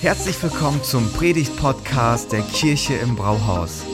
Herzlich 0.00 0.42
willkommen 0.42 0.82
zum 0.82 1.10
Predigt-Podcast 1.12 2.30
der 2.30 2.42
Kirche 2.42 2.94
im 2.94 3.16
Brauhaus. 3.16 3.84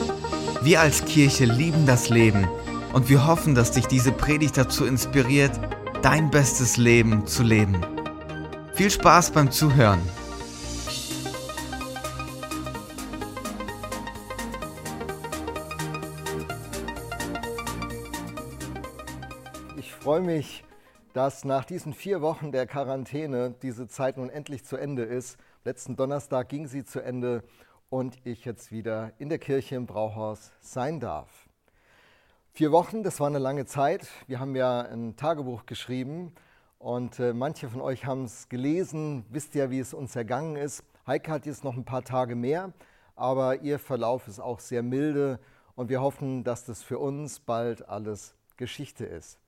Wir 0.62 0.80
als 0.80 1.04
Kirche 1.04 1.44
lieben 1.44 1.86
das 1.86 2.08
Leben 2.08 2.49
und 2.92 3.08
wir 3.08 3.26
hoffen, 3.26 3.54
dass 3.54 3.70
dich 3.70 3.86
diese 3.86 4.10
Predigt 4.10 4.57
dazu 4.57 4.84
inspiriert, 4.84 5.52
dein 6.02 6.31
bestes 6.31 6.76
Leben 6.76 7.26
zu 7.26 7.42
leben. 7.42 7.81
Viel 8.75 8.91
Spaß 8.91 9.30
beim 9.30 9.50
Zuhören. 9.50 10.00
Ich 19.77 19.93
freue 19.93 20.20
mich, 20.20 20.64
dass 21.12 21.45
nach 21.45 21.64
diesen 21.64 21.93
vier 21.93 22.20
Wochen 22.20 22.52
der 22.52 22.66
Quarantäne 22.66 23.54
diese 23.62 23.86
Zeit 23.86 24.16
nun 24.16 24.30
endlich 24.30 24.65
zu 24.65 24.77
Ende 24.77 25.02
ist 25.05 25.38
Letzten 25.65 25.95
Donnerstag 25.95 26.48
ging 26.48 26.66
sie 26.66 26.84
zu 26.84 26.98
Ende 26.98 27.45
und 27.89 28.16
ich 28.27 28.45
jetzt 28.45 28.73
wieder 28.73 29.12
in 29.19 29.29
der 29.29 29.39
Kirche 29.39 29.77
im 29.77 29.87
Brauhaus 29.87 30.51
sein 30.59 30.98
darf. 30.98 31.29
Vier 32.51 32.73
Wochen, 32.73 33.05
das 33.05 33.20
war 33.20 33.29
eine 33.29 33.39
lange 33.39 33.65
Zeit. 33.65 34.09
Wir 34.27 34.41
haben 34.41 34.56
ja 34.56 34.80
ein 34.80 35.15
Tagebuch 35.15 35.65
geschrieben 35.65 36.34
und 36.80 37.20
äh, 37.20 37.33
manche 37.33 37.69
von 37.69 37.80
euch 37.80 38.06
haben 38.06 38.25
es 38.25 38.48
gelesen, 38.48 39.25
wisst 39.30 39.55
ja, 39.55 39.70
wie 39.70 39.79
es 39.79 39.95
uns 39.95 40.17
ergangen 40.17 40.56
ist. 40.56 40.83
Heike 41.06 41.30
hat 41.30 41.47
jetzt 41.47 41.62
noch 41.62 41.77
ein 41.77 41.84
paar 41.84 42.03
Tage 42.03 42.34
mehr, 42.34 42.73
aber 43.15 43.62
ihr 43.62 43.79
Verlauf 43.79 44.27
ist 44.27 44.41
auch 44.41 44.59
sehr 44.59 44.83
milde 44.83 45.39
und 45.77 45.91
wir 45.91 46.01
hoffen, 46.01 46.42
dass 46.42 46.65
das 46.65 46.83
für 46.83 46.98
uns 46.98 47.39
bald 47.39 47.89
alles 47.89 48.34
Geschichte 48.56 49.05
ist. 49.05 49.39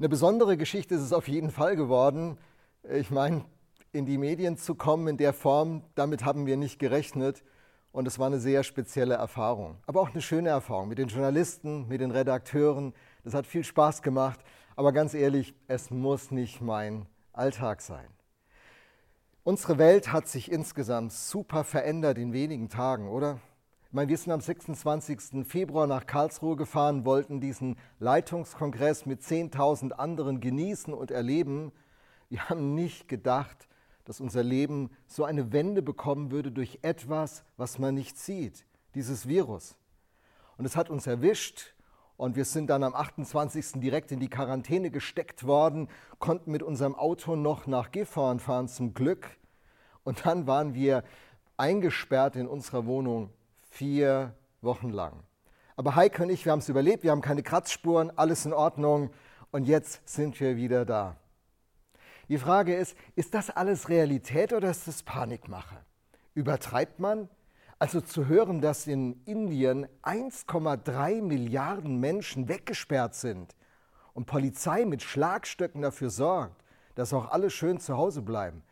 Eine 0.00 0.08
besondere 0.08 0.56
Geschichte 0.56 0.96
ist 0.96 1.02
es 1.02 1.12
auf 1.12 1.28
jeden 1.28 1.52
Fall 1.52 1.76
geworden. 1.76 2.36
Ich 2.82 3.12
meine, 3.12 3.44
in 3.92 4.06
die 4.06 4.18
Medien 4.18 4.56
zu 4.56 4.74
kommen 4.74 5.08
in 5.08 5.16
der 5.16 5.32
Form, 5.32 5.82
damit 5.94 6.24
haben 6.24 6.46
wir 6.46 6.56
nicht 6.56 6.78
gerechnet. 6.78 7.42
Und 7.92 8.06
es 8.06 8.18
war 8.18 8.26
eine 8.26 8.40
sehr 8.40 8.62
spezielle 8.62 9.14
Erfahrung. 9.14 9.78
Aber 9.86 10.02
auch 10.02 10.10
eine 10.10 10.20
schöne 10.20 10.50
Erfahrung 10.50 10.88
mit 10.88 10.98
den 10.98 11.08
Journalisten, 11.08 11.88
mit 11.88 12.02
den 12.02 12.10
Redakteuren. 12.10 12.92
Das 13.24 13.32
hat 13.32 13.46
viel 13.46 13.64
Spaß 13.64 14.02
gemacht. 14.02 14.40
Aber 14.76 14.92
ganz 14.92 15.14
ehrlich, 15.14 15.54
es 15.66 15.90
muss 15.90 16.30
nicht 16.30 16.60
mein 16.60 17.06
Alltag 17.32 17.80
sein. 17.80 18.06
Unsere 19.44 19.78
Welt 19.78 20.12
hat 20.12 20.28
sich 20.28 20.50
insgesamt 20.50 21.12
super 21.12 21.64
verändert 21.64 22.18
in 22.18 22.32
wenigen 22.32 22.68
Tagen, 22.68 23.08
oder? 23.08 23.38
Ich 23.86 23.92
meine, 23.92 24.08
wir 24.08 24.18
sind 24.18 24.32
am 24.32 24.40
26. 24.40 25.46
Februar 25.46 25.86
nach 25.86 26.04
Karlsruhe 26.04 26.56
gefahren, 26.56 27.06
wollten 27.06 27.40
diesen 27.40 27.76
Leitungskongress 28.00 29.06
mit 29.06 29.22
10.000 29.22 29.92
anderen 29.92 30.40
genießen 30.40 30.92
und 30.92 31.12
erleben. 31.12 31.72
Wir 32.28 32.48
haben 32.48 32.74
nicht 32.74 33.08
gedacht, 33.08 33.68
dass 34.06 34.20
unser 34.20 34.42
Leben 34.42 34.90
so 35.06 35.24
eine 35.24 35.52
Wende 35.52 35.82
bekommen 35.82 36.30
würde 36.30 36.50
durch 36.50 36.78
etwas, 36.82 37.44
was 37.56 37.78
man 37.78 37.94
nicht 37.94 38.16
sieht, 38.16 38.64
dieses 38.94 39.28
Virus. 39.28 39.76
Und 40.56 40.64
es 40.64 40.76
hat 40.76 40.88
uns 40.88 41.06
erwischt 41.06 41.74
und 42.16 42.36
wir 42.36 42.46
sind 42.46 42.68
dann 42.68 42.82
am 42.82 42.94
28. 42.94 43.80
direkt 43.80 44.10
in 44.12 44.20
die 44.20 44.30
Quarantäne 44.30 44.90
gesteckt 44.90 45.44
worden, 45.44 45.88
konnten 46.18 46.50
mit 46.50 46.62
unserem 46.62 46.94
Auto 46.94 47.36
noch 47.36 47.66
nach 47.66 47.90
Gifhorn 47.90 48.38
fahren 48.38 48.68
zum 48.68 48.94
Glück. 48.94 49.28
Und 50.04 50.24
dann 50.24 50.46
waren 50.46 50.72
wir 50.72 51.02
eingesperrt 51.56 52.36
in 52.36 52.46
unserer 52.46 52.86
Wohnung 52.86 53.30
vier 53.70 54.34
Wochen 54.62 54.90
lang. 54.90 55.24
Aber 55.74 55.96
Heike 55.96 56.22
und 56.22 56.30
ich, 56.30 56.44
wir 56.44 56.52
haben 56.52 56.60
es 56.60 56.68
überlebt, 56.68 57.02
wir 57.02 57.10
haben 57.10 57.20
keine 57.20 57.42
Kratzspuren, 57.42 58.16
alles 58.16 58.46
in 58.46 58.54
Ordnung 58.54 59.10
und 59.50 59.64
jetzt 59.64 60.08
sind 60.08 60.40
wir 60.40 60.56
wieder 60.56 60.86
da. 60.86 61.16
Die 62.28 62.38
Frage 62.38 62.74
ist, 62.74 62.96
ist 63.14 63.34
das 63.34 63.50
alles 63.50 63.88
Realität 63.88 64.52
oder 64.52 64.70
ist 64.70 64.88
das 64.88 65.02
Panikmache? 65.02 65.76
Übertreibt 66.34 66.98
man? 66.98 67.28
Also 67.78 68.00
zu 68.00 68.26
hören, 68.26 68.60
dass 68.60 68.86
in 68.86 69.22
Indien 69.26 69.86
1,3 70.02 71.22
Milliarden 71.22 72.00
Menschen 72.00 72.48
weggesperrt 72.48 73.14
sind 73.14 73.54
und 74.14 74.26
Polizei 74.26 74.84
mit 74.86 75.02
Schlagstöcken 75.02 75.82
dafür 75.82 76.10
sorgt, 76.10 76.64
dass 76.94 77.12
auch 77.12 77.30
alle 77.30 77.50
schön 77.50 77.78
zu 77.78 77.96
Hause 77.96 78.22
bleiben, 78.22 78.62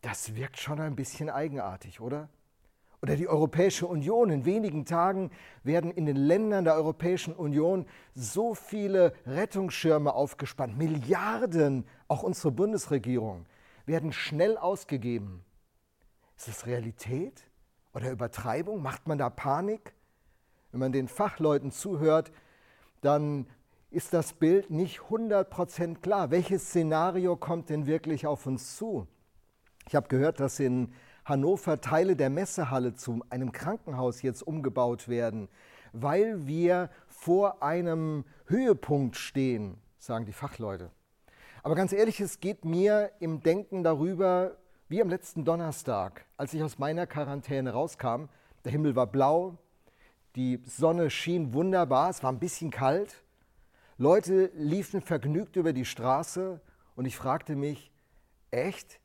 das 0.00 0.34
wirkt 0.34 0.58
schon 0.58 0.80
ein 0.80 0.96
bisschen 0.96 1.28
eigenartig, 1.28 2.00
oder? 2.00 2.28
Oder 3.02 3.16
die 3.16 3.28
Europäische 3.28 3.86
Union. 3.86 4.30
In 4.30 4.44
wenigen 4.44 4.84
Tagen 4.84 5.30
werden 5.62 5.90
in 5.90 6.06
den 6.06 6.16
Ländern 6.16 6.64
der 6.64 6.74
Europäischen 6.74 7.34
Union 7.34 7.86
so 8.14 8.54
viele 8.54 9.12
Rettungsschirme 9.26 10.12
aufgespannt. 10.12 10.76
Milliarden, 10.76 11.86
auch 12.08 12.22
unsere 12.22 12.50
Bundesregierung, 12.50 13.46
werden 13.86 14.12
schnell 14.12 14.56
ausgegeben. 14.56 15.44
Ist 16.36 16.48
das 16.48 16.66
Realität 16.66 17.42
oder 17.94 18.10
Übertreibung? 18.10 18.82
Macht 18.82 19.06
man 19.08 19.18
da 19.18 19.30
Panik? 19.30 19.94
Wenn 20.70 20.80
man 20.80 20.92
den 20.92 21.08
Fachleuten 21.08 21.70
zuhört, 21.70 22.30
dann 23.00 23.46
ist 23.90 24.12
das 24.12 24.34
Bild 24.34 24.70
nicht 24.70 25.00
100% 25.00 26.00
klar. 26.00 26.30
Welches 26.30 26.66
Szenario 26.66 27.36
kommt 27.36 27.70
denn 27.70 27.86
wirklich 27.86 28.26
auf 28.26 28.46
uns 28.46 28.76
zu? 28.76 29.06
Ich 29.88 29.94
habe 29.94 30.08
gehört, 30.08 30.40
dass 30.40 30.60
in 30.60 30.92
Hannover 31.28 31.80
Teile 31.80 32.16
der 32.16 32.30
Messehalle 32.30 32.94
zu 32.94 33.20
einem 33.28 33.52
Krankenhaus 33.52 34.22
jetzt 34.22 34.42
umgebaut 34.42 35.08
werden, 35.08 35.48
weil 35.92 36.46
wir 36.46 36.90
vor 37.06 37.62
einem 37.62 38.24
Höhepunkt 38.46 39.16
stehen, 39.16 39.76
sagen 39.98 40.24
die 40.24 40.32
Fachleute. 40.32 40.90
Aber 41.62 41.74
ganz 41.74 41.92
ehrlich, 41.92 42.20
es 42.20 42.40
geht 42.40 42.64
mir 42.64 43.10
im 43.20 43.42
Denken 43.42 43.82
darüber 43.82 44.56
wie 44.88 45.02
am 45.02 45.10
letzten 45.10 45.44
Donnerstag, 45.44 46.24
als 46.38 46.54
ich 46.54 46.62
aus 46.62 46.78
meiner 46.78 47.06
Quarantäne 47.06 47.72
rauskam. 47.72 48.28
Der 48.64 48.72
Himmel 48.72 48.96
war 48.96 49.06
blau, 49.06 49.58
die 50.34 50.62
Sonne 50.64 51.10
schien 51.10 51.52
wunderbar, 51.52 52.08
es 52.08 52.22
war 52.22 52.32
ein 52.32 52.38
bisschen 52.38 52.70
kalt. 52.70 53.22
Leute 53.98 54.50
liefen 54.54 55.02
vergnügt 55.02 55.56
über 55.56 55.72
die 55.74 55.84
Straße 55.84 56.60
und 56.96 57.04
ich 57.04 57.16
fragte 57.16 57.54
mich, 57.54 57.90
echt? 58.50 59.00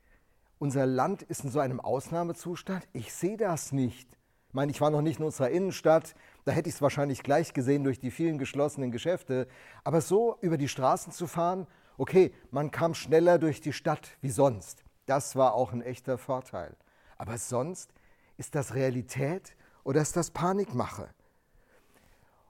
Unser 0.64 0.86
Land 0.86 1.20
ist 1.20 1.44
in 1.44 1.50
so 1.50 1.60
einem 1.60 1.78
Ausnahmezustand? 1.78 2.88
Ich 2.94 3.12
sehe 3.12 3.36
das 3.36 3.70
nicht. 3.70 4.08
Ich 4.48 4.54
meine, 4.54 4.72
ich 4.72 4.80
war 4.80 4.88
noch 4.88 5.02
nicht 5.02 5.18
in 5.18 5.26
unserer 5.26 5.50
Innenstadt, 5.50 6.14
da 6.46 6.52
hätte 6.52 6.70
ich 6.70 6.76
es 6.76 6.80
wahrscheinlich 6.80 7.22
gleich 7.22 7.52
gesehen 7.52 7.84
durch 7.84 8.00
die 8.00 8.10
vielen 8.10 8.38
geschlossenen 8.38 8.90
Geschäfte. 8.90 9.46
Aber 9.84 10.00
so 10.00 10.38
über 10.40 10.56
die 10.56 10.68
Straßen 10.68 11.12
zu 11.12 11.26
fahren, 11.26 11.66
okay, 11.98 12.32
man 12.50 12.70
kam 12.70 12.94
schneller 12.94 13.38
durch 13.38 13.60
die 13.60 13.74
Stadt 13.74 14.16
wie 14.22 14.30
sonst. 14.30 14.82
Das 15.04 15.36
war 15.36 15.52
auch 15.52 15.74
ein 15.74 15.82
echter 15.82 16.16
Vorteil. 16.16 16.74
Aber 17.18 17.36
sonst 17.36 17.92
ist 18.38 18.54
das 18.54 18.74
Realität 18.74 19.56
oder 19.82 20.00
ist 20.00 20.16
das 20.16 20.30
Panikmache? 20.30 21.10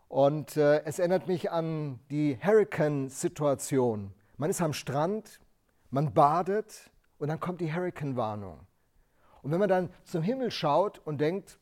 Und 0.06 0.56
äh, 0.56 0.84
es 0.84 1.00
erinnert 1.00 1.26
mich 1.26 1.50
an 1.50 1.98
die 2.12 2.38
Hurricane-Situation. 2.40 4.14
Man 4.36 4.50
ist 4.50 4.62
am 4.62 4.72
Strand, 4.72 5.40
man 5.90 6.14
badet, 6.14 6.92
und 7.18 7.28
dann 7.28 7.40
kommt 7.40 7.60
die 7.60 7.72
Hurricane-Warnung. 7.72 8.60
Und 9.42 9.50
wenn 9.50 9.60
man 9.60 9.68
dann 9.68 9.90
zum 10.04 10.22
Himmel 10.22 10.50
schaut 10.50 11.00
und 11.04 11.20
denkt, 11.20 11.58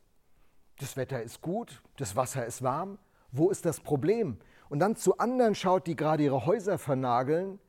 das 0.79 0.97
Wetter 0.97 1.21
ist 1.21 1.41
gut, 1.41 1.81
das 1.97 2.15
Wasser 2.15 2.45
ist 2.45 2.63
warm, 2.63 2.97
wo 3.31 3.49
ist 3.49 3.65
das 3.65 3.79
Problem? 3.79 4.37
Und 4.69 4.79
dann 4.79 4.95
zu 4.95 5.17
anderen 5.17 5.55
schaut, 5.55 5.87
die 5.87 5.95
gerade 5.95 6.23
ihre 6.23 6.45
Häuser 6.45 6.77
vernageln, 6.77 7.59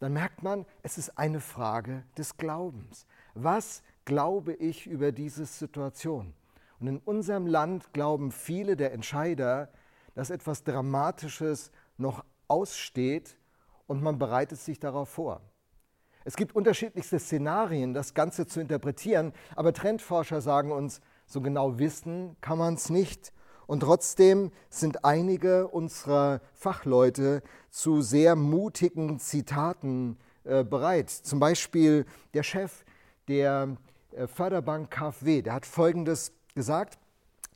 dann 0.00 0.12
merkt 0.12 0.42
man, 0.42 0.66
es 0.82 0.98
ist 0.98 1.16
eine 1.16 1.40
Frage 1.40 2.02
des 2.18 2.36
Glaubens. 2.36 3.06
Was 3.34 3.82
glaube 4.04 4.52
ich 4.54 4.86
über 4.86 5.12
diese 5.12 5.46
Situation? 5.46 6.34
Und 6.80 6.88
in 6.88 6.98
unserem 6.98 7.46
Land 7.46 7.92
glauben 7.92 8.32
viele 8.32 8.76
der 8.76 8.92
Entscheider, 8.92 9.70
dass 10.14 10.30
etwas 10.30 10.64
Dramatisches 10.64 11.70
noch 11.96 12.24
aussteht 12.48 13.38
und 13.86 14.02
man 14.02 14.18
bereitet 14.18 14.58
sich 14.58 14.80
darauf 14.80 15.08
vor. 15.08 15.40
Es 16.24 16.36
gibt 16.36 16.54
unterschiedlichste 16.54 17.18
Szenarien, 17.18 17.94
das 17.94 18.14
Ganze 18.14 18.46
zu 18.46 18.60
interpretieren, 18.60 19.32
aber 19.56 19.72
Trendforscher 19.72 20.40
sagen 20.40 20.70
uns, 20.70 21.00
so 21.26 21.40
genau 21.40 21.78
wissen 21.78 22.36
kann 22.40 22.58
man 22.58 22.74
es 22.74 22.90
nicht. 22.90 23.32
Und 23.66 23.80
trotzdem 23.80 24.50
sind 24.70 25.04
einige 25.04 25.68
unserer 25.68 26.40
Fachleute 26.52 27.42
zu 27.70 28.02
sehr 28.02 28.36
mutigen 28.36 29.18
Zitaten 29.18 30.18
äh, 30.44 30.64
bereit. 30.64 31.10
Zum 31.10 31.40
Beispiel 31.40 32.04
der 32.34 32.42
Chef 32.42 32.84
der 33.28 33.76
äh, 34.12 34.26
Förderbank 34.26 34.90
KfW, 34.90 35.42
der 35.42 35.54
hat 35.54 35.66
Folgendes 35.66 36.32
gesagt, 36.54 36.98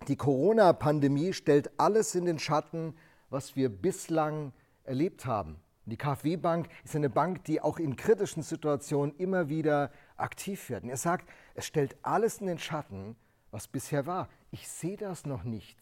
die 0.08 0.16
Corona-Pandemie 0.16 1.32
stellt 1.32 1.70
alles 1.78 2.14
in 2.14 2.24
den 2.24 2.38
Schatten, 2.38 2.94
was 3.28 3.56
wir 3.56 3.68
bislang 3.68 4.52
erlebt 4.84 5.26
haben. 5.26 5.56
Die 5.86 5.96
KfW-Bank 5.96 6.68
ist 6.84 6.96
eine 6.96 7.08
Bank, 7.08 7.44
die 7.44 7.60
auch 7.60 7.78
in 7.78 7.94
kritischen 7.94 8.42
Situationen 8.42 9.14
immer 9.16 9.48
wieder 9.48 9.92
aktiv 10.16 10.68
wird. 10.68 10.82
Und 10.82 10.90
er 10.90 10.96
sagt, 10.96 11.28
es 11.54 11.64
stellt 11.64 11.96
alles 12.02 12.38
in 12.38 12.48
den 12.48 12.58
Schatten, 12.58 13.14
was 13.52 13.68
bisher 13.68 14.04
war. 14.04 14.28
Ich 14.50 14.68
sehe 14.68 14.96
das 14.96 15.26
noch 15.26 15.44
nicht. 15.44 15.78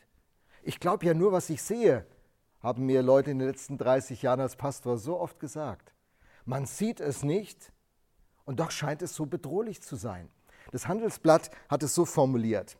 Ich 0.63 0.79
glaube 0.79 1.07
ja 1.07 1.15
nur, 1.15 1.33
was 1.33 1.49
ich 1.49 1.63
sehe, 1.63 2.07
haben 2.63 2.85
mir 2.85 3.03
Leute 3.03 3.31
in 3.31 3.39
den 3.39 3.49
letzten 3.49 3.79
30 3.79 4.21
Jahren 4.23 4.41
als 4.41 4.57
Pastor 4.57 4.99
so 4.99 5.19
oft 5.19 5.41
gesagt. 5.41 5.95
Man 6.45 6.67
sieht 6.67 7.01
es 7.01 7.23
nicht 7.23 7.73
und 8.45 8.61
doch 8.61 8.71
scheint 8.71 9.01
es 9.01 9.15
so 9.15 9.25
bedrohlich 9.25 9.83
zu 9.83 9.97
sein. 9.97 10.31
Das 10.71 10.87
Handelsblatt 10.87 11.51
hat 11.69 11.83
es 11.83 11.95
so 11.95 12.05
formuliert. 12.05 12.77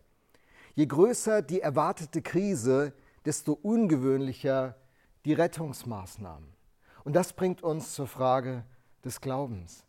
Je 0.75 0.87
größer 0.87 1.41
die 1.41 1.61
erwartete 1.61 2.21
Krise, 2.21 2.93
desto 3.25 3.53
ungewöhnlicher 3.55 4.77
die 5.25 5.33
Rettungsmaßnahmen. 5.33 6.54
Und 7.05 7.15
das 7.15 7.33
bringt 7.33 7.63
uns 7.63 7.93
zur 7.95 8.07
Frage 8.07 8.65
des 9.05 9.21
Glaubens, 9.21 9.85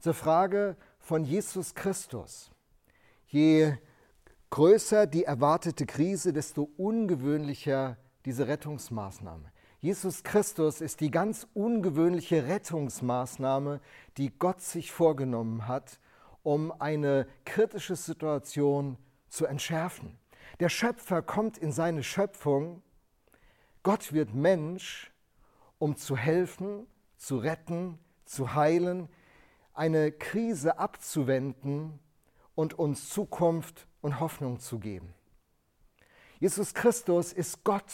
zur 0.00 0.14
Frage 0.14 0.76
von 0.98 1.24
Jesus 1.24 1.74
Christus. 1.74 2.50
Je 3.28 3.74
größer 4.50 5.06
die 5.06 5.24
erwartete 5.24 5.86
Krise, 5.86 6.32
desto 6.32 6.68
ungewöhnlicher 6.76 7.96
diese 8.24 8.48
Rettungsmaßnahme. 8.48 9.52
Jesus 9.80 10.24
Christus 10.24 10.80
ist 10.80 11.00
die 11.00 11.10
ganz 11.10 11.46
ungewöhnliche 11.54 12.48
Rettungsmaßnahme, 12.48 13.80
die 14.16 14.36
Gott 14.36 14.60
sich 14.60 14.90
vorgenommen 14.90 15.68
hat, 15.68 16.00
um 16.42 16.72
eine 16.80 17.28
kritische 17.44 17.94
Situation 17.94 18.98
zu 19.28 19.46
entschärfen. 19.46 20.18
Der 20.58 20.68
Schöpfer 20.68 21.22
kommt 21.22 21.58
in 21.58 21.70
seine 21.70 22.02
Schöpfung, 22.02 22.82
Gott 23.84 24.12
wird 24.12 24.34
Mensch, 24.34 25.12
um 25.78 25.96
zu 25.96 26.16
helfen, 26.16 26.86
zu 27.16 27.38
retten, 27.38 27.98
zu 28.24 28.54
heilen, 28.54 29.08
eine 29.74 30.12
Krise 30.12 30.78
abzuwenden 30.78 31.98
und 32.54 32.78
uns 32.78 33.08
Zukunft 33.08 33.86
und 34.00 34.20
Hoffnung 34.20 34.58
zu 34.58 34.78
geben. 34.78 35.14
Jesus 36.40 36.74
Christus 36.74 37.32
ist 37.32 37.64
Gott, 37.64 37.92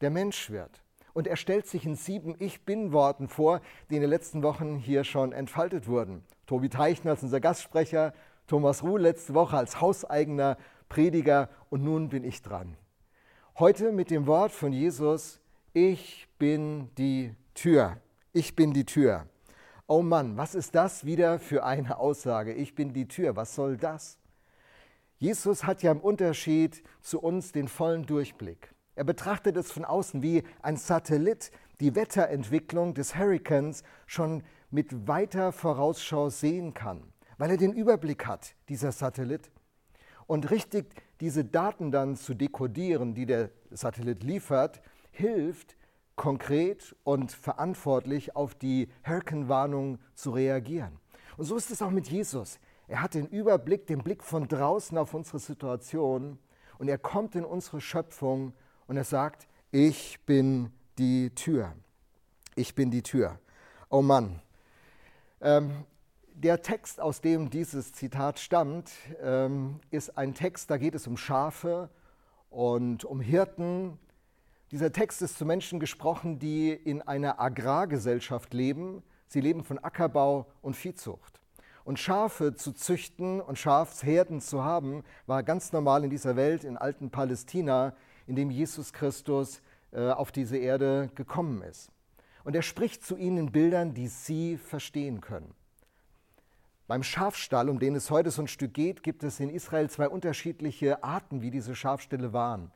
der 0.00 0.10
Mensch 0.10 0.50
wird. 0.50 0.82
Und 1.12 1.26
er 1.26 1.36
stellt 1.36 1.66
sich 1.66 1.84
in 1.84 1.96
sieben 1.96 2.36
Ich 2.38 2.64
Bin-Worten 2.64 3.28
vor, 3.28 3.60
die 3.90 3.96
in 3.96 4.00
den 4.00 4.10
letzten 4.10 4.42
Wochen 4.42 4.76
hier 4.76 5.02
schon 5.02 5.32
entfaltet 5.32 5.88
wurden. 5.88 6.24
Tobi 6.46 6.68
Teichner 6.68 7.12
als 7.12 7.22
unser 7.22 7.40
Gastsprecher, 7.40 8.14
Thomas 8.46 8.82
Ruhl 8.82 9.00
letzte 9.00 9.34
Woche 9.34 9.56
als 9.56 9.80
hauseigener 9.80 10.56
Prediger 10.88 11.48
und 11.68 11.82
nun 11.82 12.08
bin 12.08 12.24
ich 12.24 12.42
dran. 12.42 12.76
Heute 13.58 13.92
mit 13.92 14.10
dem 14.10 14.26
Wort 14.26 14.52
von 14.52 14.72
Jesus, 14.72 15.39
ich 15.72 16.28
bin 16.38 16.90
die 16.96 17.34
Tür. 17.54 17.98
Ich 18.32 18.56
bin 18.56 18.72
die 18.72 18.84
Tür. 18.84 19.26
Oh 19.86 20.02
Mann, 20.02 20.36
was 20.36 20.54
ist 20.54 20.74
das 20.74 21.04
wieder 21.04 21.38
für 21.38 21.64
eine 21.64 21.98
Aussage? 21.98 22.52
Ich 22.52 22.74
bin 22.74 22.92
die 22.92 23.08
Tür. 23.08 23.36
Was 23.36 23.54
soll 23.54 23.76
das? 23.76 24.18
Jesus 25.18 25.64
hat 25.64 25.82
ja 25.82 25.92
im 25.92 26.00
Unterschied 26.00 26.82
zu 27.00 27.20
uns 27.20 27.52
den 27.52 27.68
vollen 27.68 28.06
Durchblick. 28.06 28.72
Er 28.94 29.04
betrachtet 29.04 29.56
es 29.56 29.70
von 29.70 29.84
außen 29.84 30.22
wie 30.22 30.42
ein 30.62 30.76
Satellit 30.76 31.50
die 31.80 31.94
Wetterentwicklung 31.94 32.94
des 32.94 33.16
Hurrikans 33.16 33.82
schon 34.06 34.42
mit 34.70 35.08
weiter 35.08 35.52
Vorausschau 35.52 36.30
sehen 36.30 36.74
kann, 36.74 37.02
weil 37.38 37.50
er 37.50 37.56
den 37.56 37.72
Überblick 37.72 38.26
hat, 38.26 38.54
dieser 38.68 38.92
Satellit. 38.92 39.50
Und 40.26 40.50
richtig 40.50 40.86
diese 41.20 41.44
Daten 41.44 41.90
dann 41.90 42.16
zu 42.16 42.34
dekodieren, 42.34 43.14
die 43.14 43.26
der 43.26 43.50
Satellit 43.70 44.22
liefert, 44.22 44.80
hilft, 45.10 45.76
konkret 46.16 46.94
und 47.04 47.32
verantwortlich 47.32 48.36
auf 48.36 48.54
die 48.54 48.88
Hurrikanwarnung 49.06 49.98
zu 50.14 50.32
reagieren. 50.32 50.98
Und 51.36 51.46
so 51.46 51.56
ist 51.56 51.70
es 51.70 51.80
auch 51.80 51.90
mit 51.90 52.08
Jesus. 52.08 52.58
Er 52.88 53.02
hat 53.02 53.14
den 53.14 53.26
Überblick, 53.26 53.86
den 53.86 54.02
Blick 54.02 54.22
von 54.22 54.48
draußen 54.48 54.98
auf 54.98 55.14
unsere 55.14 55.38
Situation 55.38 56.38
und 56.78 56.88
er 56.88 56.98
kommt 56.98 57.34
in 57.34 57.44
unsere 57.44 57.80
Schöpfung 57.80 58.52
und 58.86 58.96
er 58.96 59.04
sagt, 59.04 59.48
ich 59.70 60.18
bin 60.26 60.72
die 60.98 61.30
Tür. 61.34 61.72
Ich 62.56 62.74
bin 62.74 62.90
die 62.90 63.02
Tür. 63.02 63.38
Oh 63.88 64.02
Mann. 64.02 64.42
Ähm, 65.40 65.84
der 66.34 66.62
Text, 66.62 67.00
aus 67.00 67.20
dem 67.20 67.50
dieses 67.50 67.92
Zitat 67.92 68.38
stammt, 68.38 68.90
ähm, 69.22 69.80
ist 69.90 70.18
ein 70.18 70.34
Text, 70.34 70.70
da 70.70 70.78
geht 70.78 70.94
es 70.94 71.06
um 71.06 71.16
Schafe 71.16 71.90
und 72.50 73.04
um 73.04 73.20
Hirten. 73.20 73.98
Dieser 74.70 74.92
Text 74.92 75.20
ist 75.20 75.36
zu 75.36 75.44
Menschen 75.44 75.80
gesprochen, 75.80 76.38
die 76.38 76.70
in 76.70 77.02
einer 77.02 77.40
Agrargesellschaft 77.40 78.54
leben. 78.54 79.02
Sie 79.26 79.40
leben 79.40 79.64
von 79.64 79.80
Ackerbau 79.80 80.46
und 80.62 80.76
Viehzucht. 80.76 81.40
Und 81.82 81.98
Schafe 81.98 82.54
zu 82.54 82.72
züchten 82.72 83.40
und 83.40 83.58
Schafsherden 83.58 84.40
zu 84.40 84.62
haben, 84.62 85.02
war 85.26 85.42
ganz 85.42 85.72
normal 85.72 86.04
in 86.04 86.10
dieser 86.10 86.36
Welt, 86.36 86.62
in 86.62 86.76
alten 86.76 87.10
Palästina, 87.10 87.94
in 88.28 88.36
dem 88.36 88.48
Jesus 88.48 88.92
Christus 88.92 89.60
äh, 89.90 90.10
auf 90.10 90.30
diese 90.30 90.56
Erde 90.56 91.10
gekommen 91.16 91.62
ist. 91.62 91.90
Und 92.44 92.54
er 92.54 92.62
spricht 92.62 93.04
zu 93.04 93.16
ihnen 93.16 93.38
in 93.38 93.52
Bildern, 93.52 93.92
die 93.92 94.06
sie 94.06 94.56
verstehen 94.56 95.20
können. 95.20 95.52
Beim 96.86 97.02
Schafstall, 97.02 97.68
um 97.68 97.80
den 97.80 97.96
es 97.96 98.08
heute 98.08 98.30
so 98.30 98.42
ein 98.42 98.48
Stück 98.48 98.74
geht, 98.74 99.02
gibt 99.02 99.24
es 99.24 99.40
in 99.40 99.50
Israel 99.50 99.90
zwei 99.90 100.08
unterschiedliche 100.08 101.02
Arten, 101.02 101.42
wie 101.42 101.50
diese 101.50 101.74
Schafställe 101.74 102.32
waren. 102.32 102.70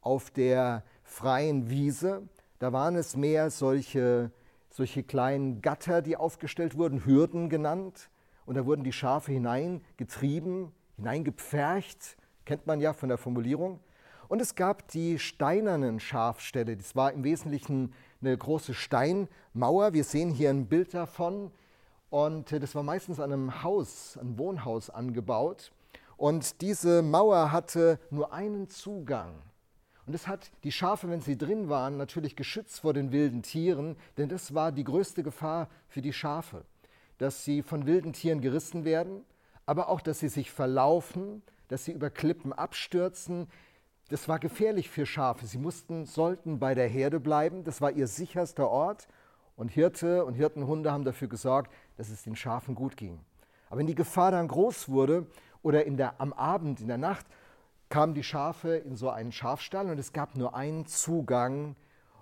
Auf 0.00 0.30
der 0.30 0.84
freien 1.10 1.68
Wiese, 1.68 2.22
da 2.60 2.72
waren 2.72 2.94
es 2.94 3.16
mehr 3.16 3.50
solche, 3.50 4.30
solche 4.70 5.02
kleinen 5.02 5.60
Gatter, 5.60 6.02
die 6.02 6.16
aufgestellt 6.16 6.76
wurden, 6.76 7.04
Hürden 7.04 7.48
genannt 7.50 8.10
und 8.46 8.54
da 8.54 8.64
wurden 8.64 8.84
die 8.84 8.92
Schafe 8.92 9.32
hineingetrieben, 9.32 10.70
hineingepfercht, 10.96 12.16
kennt 12.44 12.66
man 12.66 12.80
ja 12.80 12.92
von 12.92 13.08
der 13.08 13.18
Formulierung. 13.18 13.80
Und 14.28 14.40
es 14.40 14.54
gab 14.54 14.86
die 14.88 15.18
steinernen 15.18 15.98
Schafställe. 15.98 16.76
Das 16.76 16.94
war 16.94 17.12
im 17.12 17.24
Wesentlichen 17.24 17.92
eine 18.20 18.38
große 18.38 18.74
Steinmauer. 18.74 19.92
Wir 19.92 20.04
sehen 20.04 20.30
hier 20.30 20.50
ein 20.50 20.66
Bild 20.66 20.94
davon. 20.94 21.50
Und 22.10 22.52
das 22.52 22.76
war 22.76 22.84
meistens 22.84 23.18
an 23.18 23.32
einem 23.32 23.64
Haus, 23.64 24.16
einem 24.16 24.38
Wohnhaus 24.38 24.88
angebaut. 24.88 25.72
Und 26.16 26.60
diese 26.60 27.02
Mauer 27.02 27.50
hatte 27.50 27.98
nur 28.10 28.32
einen 28.32 28.68
Zugang. 28.68 29.34
Und 30.10 30.14
das 30.14 30.26
hat 30.26 30.50
die 30.64 30.72
Schafe, 30.72 31.08
wenn 31.08 31.20
sie 31.20 31.38
drin 31.38 31.68
waren, 31.68 31.96
natürlich 31.96 32.34
geschützt 32.34 32.80
vor 32.80 32.92
den 32.92 33.12
wilden 33.12 33.42
Tieren, 33.42 33.96
denn 34.18 34.28
das 34.28 34.54
war 34.54 34.72
die 34.72 34.82
größte 34.84 35.22
Gefahr 35.22 35.68
für 35.88 36.02
die 36.02 36.12
Schafe 36.12 36.64
dass 37.20 37.44
sie 37.44 37.62
von 37.62 37.84
wilden 37.84 38.14
Tieren 38.14 38.40
gerissen 38.40 38.86
werden, 38.86 39.24
aber 39.66 39.90
auch, 39.90 40.00
dass 40.00 40.20
sie 40.20 40.28
sich 40.28 40.50
verlaufen, 40.50 41.42
dass 41.68 41.84
sie 41.84 41.92
über 41.92 42.08
Klippen 42.08 42.54
abstürzen. 42.54 43.46
Das 44.08 44.26
war 44.26 44.38
gefährlich 44.38 44.88
für 44.88 45.04
Schafe. 45.04 45.46
Sie 45.46 45.58
mussten, 45.58 46.06
sollten 46.06 46.58
bei 46.58 46.74
der 46.74 46.88
Herde 46.88 47.20
bleiben. 47.20 47.62
Das 47.62 47.82
war 47.82 47.92
ihr 47.92 48.06
sicherster 48.06 48.70
Ort. 48.70 49.06
Und 49.54 49.68
Hirte 49.68 50.24
und 50.24 50.32
Hirtenhunde 50.32 50.90
haben 50.90 51.04
dafür 51.04 51.28
gesorgt, 51.28 51.70
dass 51.98 52.08
es 52.08 52.22
den 52.22 52.36
Schafen 52.36 52.74
gut 52.74 52.96
ging. 52.96 53.20
Aber 53.68 53.80
wenn 53.80 53.86
die 53.86 53.94
Gefahr 53.94 54.30
dann 54.30 54.48
groß 54.48 54.88
wurde 54.88 55.26
oder 55.62 55.84
in 55.84 55.98
der, 55.98 56.18
am 56.22 56.32
Abend, 56.32 56.80
in 56.80 56.88
der 56.88 56.96
Nacht, 56.96 57.26
kamen 57.90 58.14
die 58.14 58.22
Schafe 58.22 58.76
in 58.76 58.96
so 58.96 59.10
einen 59.10 59.32
Schafstall 59.32 59.90
und 59.90 59.98
es 59.98 60.14
gab 60.14 60.36
nur 60.36 60.54
einen 60.54 60.86
Zugang. 60.86 61.76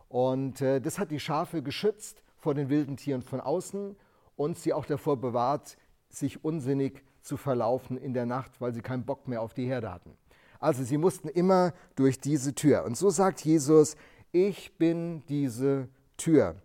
Und 0.08 0.60
äh, 0.60 0.80
das 0.80 0.98
hat 0.98 1.10
die 1.10 1.20
Schafe 1.20 1.62
geschützt 1.62 2.22
vor 2.36 2.54
den 2.54 2.68
wilden 2.70 2.96
Tieren 2.96 3.22
von 3.22 3.40
außen 3.40 3.94
und 4.34 4.58
sie 4.58 4.72
auch 4.72 4.86
davor 4.86 5.18
bewahrt, 5.18 5.76
sich 6.08 6.42
unsinnig 6.42 7.04
zu 7.20 7.36
verlaufen 7.36 7.98
in 7.98 8.14
der 8.14 8.24
Nacht, 8.24 8.60
weil 8.60 8.72
sie 8.72 8.80
keinen 8.80 9.04
Bock 9.04 9.28
mehr 9.28 9.42
auf 9.42 9.52
die 9.52 9.66
Herde 9.66 9.92
hatten. 9.92 10.16
Also 10.58 10.82
sie 10.82 10.96
mussten 10.96 11.28
immer 11.28 11.74
durch 11.94 12.18
diese 12.18 12.54
Tür. 12.54 12.84
Und 12.84 12.96
so 12.96 13.10
sagt 13.10 13.44
Jesus, 13.44 13.96
ich 14.32 14.76
bin 14.78 15.22
diese 15.28 15.88
Tür. 16.16 16.56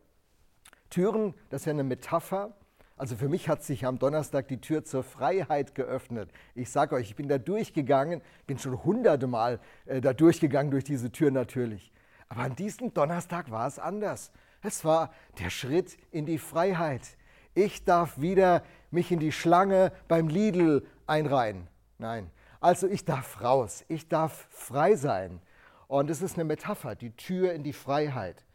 Türen, 0.89 1.33
das 1.49 1.61
ist 1.61 1.65
ja 1.65 1.71
eine 1.71 1.83
Metapher. 1.83 2.55
Also 2.95 3.15
für 3.15 3.27
mich 3.27 3.49
hat 3.49 3.63
sich 3.63 3.85
am 3.85 3.99
Donnerstag 3.99 4.47
die 4.47 4.61
Tür 4.61 4.83
zur 4.83 5.03
Freiheit 5.03 5.75
geöffnet. 5.75 6.31
Ich 6.55 6.69
sage 6.69 6.95
euch, 6.95 7.09
ich 7.09 7.15
bin 7.15 7.27
da 7.27 7.37
durchgegangen, 7.37 8.21
bin 8.45 8.59
schon 8.59 8.83
hunderte 8.83 9.27
Mal 9.27 9.59
äh, 9.85 9.99
da 9.99 10.13
durchgegangen 10.13 10.71
durch 10.71 10.83
diese 10.83 11.11
Tür 11.11 11.31
natürlich. 11.31 11.91
Aber 12.29 12.41
an 12.41 12.55
diesem 12.55 12.93
Donnerstag 12.93 13.51
war 13.51 13.67
es 13.67 13.79
anders. 13.79 14.31
Es 14.61 14.85
war 14.85 15.11
der 15.39 15.49
Schritt 15.49 15.97
in 16.11 16.25
die 16.25 16.37
Freiheit 16.37 17.17
ich 17.55 17.83
darf 17.83 18.19
wieder 18.19 18.63
mich 18.91 19.11
in 19.11 19.19
die 19.19 19.31
Schlange 19.31 19.91
beim 20.07 20.27
Lidl 20.27 20.85
einreihen. 21.07 21.67
Nein, 21.97 22.29
also 22.59 22.87
ich 22.87 23.05
darf 23.05 23.41
raus, 23.41 23.85
ich 23.87 24.07
darf 24.07 24.47
frei 24.49 24.95
sein. 24.95 25.39
Und 25.87 26.09
es 26.09 26.21
ist 26.21 26.35
eine 26.35 26.45
Metapher, 26.45 26.95
die 26.95 27.15
Tür 27.15 27.53
in 27.53 27.63
die 27.63 27.73
Freiheit. 27.73 28.45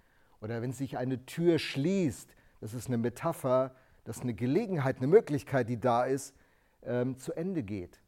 Oder 0.41 0.63
wenn 0.63 0.73
sich 0.73 0.99
eine 0.99 1.25
Tür 1.27 1.59
schließt, 1.59 2.35
das 2.61 2.75
ist 2.75 2.89
eine 2.89 2.99
Metapher, 2.99 3.75
dass 4.09 4.23
eine 4.23 4.33
Gelegenheit, 4.33 4.97
eine 4.97 5.07
Möglichkeit, 5.07 5.69
die 5.69 5.79
da 5.79 6.05
ist, 6.05 6.35
ähm, 6.83 7.19
zu 7.19 7.35
Ende 7.35 7.63
geht. 7.63 8.01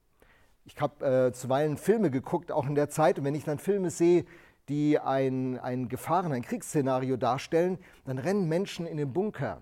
Ich 0.64 0.80
habe 0.80 1.26
äh, 1.26 1.32
zuweilen 1.34 1.76
Filme 1.76 2.10
geguckt, 2.10 2.50
auch 2.50 2.66
in 2.66 2.74
der 2.74 2.88
Zeit, 2.88 3.18
und 3.18 3.26
wenn 3.26 3.34
ich 3.34 3.44
dann 3.44 3.58
Filme 3.58 3.90
sehe, 3.90 4.24
die 4.70 4.98
ein, 4.98 5.58
ein 5.58 5.90
Gefahren-, 5.90 6.32
ein 6.32 6.40
Kriegsszenario 6.40 7.18
darstellen, 7.18 7.76
dann 8.06 8.16
rennen 8.16 8.48
Menschen 8.48 8.86
in 8.86 8.96
den 8.96 9.12
Bunker. 9.12 9.60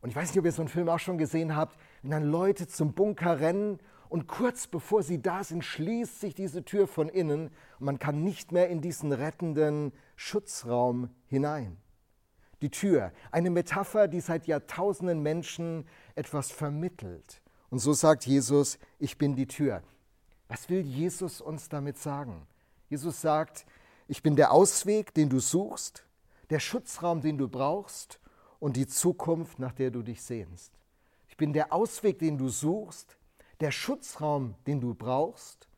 Und 0.00 0.10
ich 0.10 0.16
weiß 0.16 0.28
nicht, 0.28 0.38
ob 0.38 0.44
ihr 0.44 0.52
so 0.52 0.62
einen 0.62 0.68
Film 0.68 0.88
auch 0.88 1.00
schon 1.00 1.18
gesehen 1.18 1.56
habt, 1.56 1.76
wenn 2.02 2.12
dann 2.12 2.22
Leute 2.22 2.68
zum 2.68 2.92
Bunker 2.92 3.40
rennen 3.40 3.80
und 4.08 4.28
kurz 4.28 4.68
bevor 4.68 5.02
sie 5.02 5.20
da 5.20 5.42
sind, 5.42 5.64
schließt 5.64 6.20
sich 6.20 6.36
diese 6.36 6.64
Tür 6.64 6.86
von 6.86 7.08
innen 7.08 7.50
und 7.80 7.86
man 7.86 7.98
kann 7.98 8.22
nicht 8.22 8.52
mehr 8.52 8.68
in 8.68 8.80
diesen 8.80 9.10
rettenden 9.10 9.92
Schutzraum 10.14 11.10
hinein. 11.26 11.78
Die 12.64 12.70
Tür, 12.70 13.12
eine 13.30 13.50
Metapher, 13.50 14.08
die 14.08 14.22
seit 14.22 14.46
Jahrtausenden 14.46 15.20
Menschen 15.20 15.86
etwas 16.14 16.50
vermittelt. 16.50 17.42
Und 17.68 17.80
so 17.80 17.92
sagt 17.92 18.24
Jesus, 18.24 18.78
ich 18.98 19.18
bin 19.18 19.36
die 19.36 19.46
Tür. 19.46 19.82
Was 20.48 20.70
will 20.70 20.80
Jesus 20.80 21.42
uns 21.42 21.68
damit 21.68 21.98
sagen? 21.98 22.46
Jesus 22.88 23.20
sagt, 23.20 23.66
ich 24.08 24.22
bin 24.22 24.34
der 24.34 24.50
Ausweg, 24.50 25.12
den 25.12 25.28
du 25.28 25.40
suchst, 25.40 26.06
der 26.48 26.58
Schutzraum, 26.58 27.20
den 27.20 27.36
du 27.36 27.48
brauchst 27.48 28.18
und 28.60 28.78
die 28.78 28.86
Zukunft, 28.86 29.58
nach 29.58 29.74
der 29.74 29.90
du 29.90 30.00
dich 30.00 30.22
sehnst. 30.22 30.72
Ich 31.28 31.36
bin 31.36 31.52
der 31.52 31.70
Ausweg, 31.70 32.18
den 32.18 32.38
du 32.38 32.48
suchst, 32.48 33.18
der 33.60 33.72
Schutzraum, 33.72 34.54
den 34.66 34.80
du 34.80 34.94
brauchst 34.94 35.68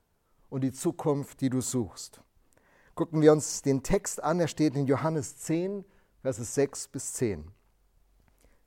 und 0.51 0.61
die 0.61 0.71
Zukunft, 0.71 1.41
die 1.41 1.51
du 1.51 1.61
suchst. 1.61 2.21
Gucken 2.95 3.23
wir 3.23 3.33
uns 3.33 3.63
den 3.63 3.83
Text 3.83 4.23
an, 4.23 4.39
er 4.39 4.47
steht 4.47 4.77
in 4.77 4.87
Johannes 4.87 5.37
10, 5.39 5.85
Verse 6.27 6.43
6 6.43 6.89
bis 6.89 7.13
10. 7.13 7.45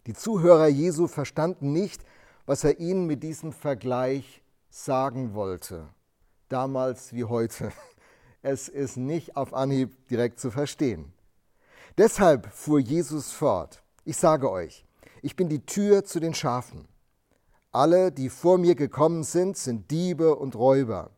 Die 0.08 0.14
Zuhörer 0.14 0.68
Jesu 0.68 1.08
verstanden 1.08 1.74
nicht, 1.74 2.06
was 2.46 2.64
er 2.64 2.80
ihnen 2.80 3.06
mit 3.06 3.22
diesem 3.22 3.52
Vergleich 3.52 4.42
sagen 4.70 5.34
wollte, 5.34 5.90
damals 6.48 7.12
wie 7.12 7.26
heute. 7.26 7.74
Es 8.42 8.70
ist 8.70 8.96
nicht 8.96 9.36
auf 9.36 9.54
Anhieb 9.54 10.08
direkt 10.08 10.40
zu 10.40 10.52
verstehen. 10.52 11.12
Deshalb 11.98 12.50
fuhr 12.54 12.80
Jesus 12.80 13.34
fort, 13.34 13.84
ich 14.06 14.16
sage 14.16 14.50
euch, 14.50 14.86
ich 15.22 15.36
bin 15.36 15.50
die 15.50 15.66
Tür 15.66 16.06
zu 16.06 16.22
den 16.22 16.34
Schafen. 16.34 16.88
Alle, 17.74 18.14
die 18.14 18.30
vor 18.30 18.58
mir 18.58 18.76
gekommen 18.76 19.26
sind, 19.26 19.58
sind 19.58 19.92
Diebe 19.92 20.38
und 20.38 20.56
Räuber. 20.56 21.12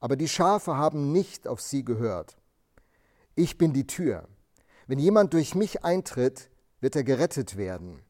Aber 0.00 0.16
die 0.16 0.28
Schafe 0.28 0.76
haben 0.76 1.12
nicht 1.12 1.48
auf 1.48 1.62
sie 1.62 1.82
gehört. 1.82 2.36
Ich 3.34 3.56
bin 3.56 3.72
die 3.72 3.86
Tür. 3.86 4.28
Wenn 4.86 4.98
jemand 4.98 5.32
durch 5.32 5.54
mich 5.54 5.84
eintritt, 5.84 6.50
wird 6.80 6.94
er 6.94 7.04
gerettet 7.04 7.56
werden. 7.56 8.02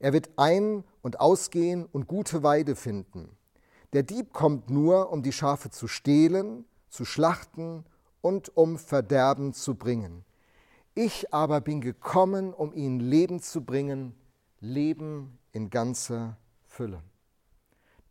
Er 0.00 0.12
wird 0.12 0.30
ein- 0.36 0.84
und 1.02 1.20
ausgehen 1.20 1.86
und 1.86 2.08
gute 2.08 2.42
Weide 2.42 2.74
finden. 2.74 3.36
Der 3.92 4.02
Dieb 4.02 4.32
kommt 4.32 4.70
nur, 4.70 5.12
um 5.12 5.22
die 5.22 5.32
Schafe 5.32 5.70
zu 5.70 5.86
stehlen, 5.88 6.64
zu 6.88 7.04
schlachten 7.04 7.84
und 8.20 8.56
um 8.56 8.78
Verderben 8.78 9.52
zu 9.52 9.74
bringen. 9.74 10.24
Ich 10.94 11.32
aber 11.32 11.60
bin 11.60 11.80
gekommen, 11.80 12.52
um 12.52 12.72
ihnen 12.72 13.00
Leben 13.00 13.40
zu 13.40 13.64
bringen, 13.64 14.14
Leben 14.58 15.38
in 15.52 15.70
ganzer 15.70 16.36
Fülle. 16.66 17.02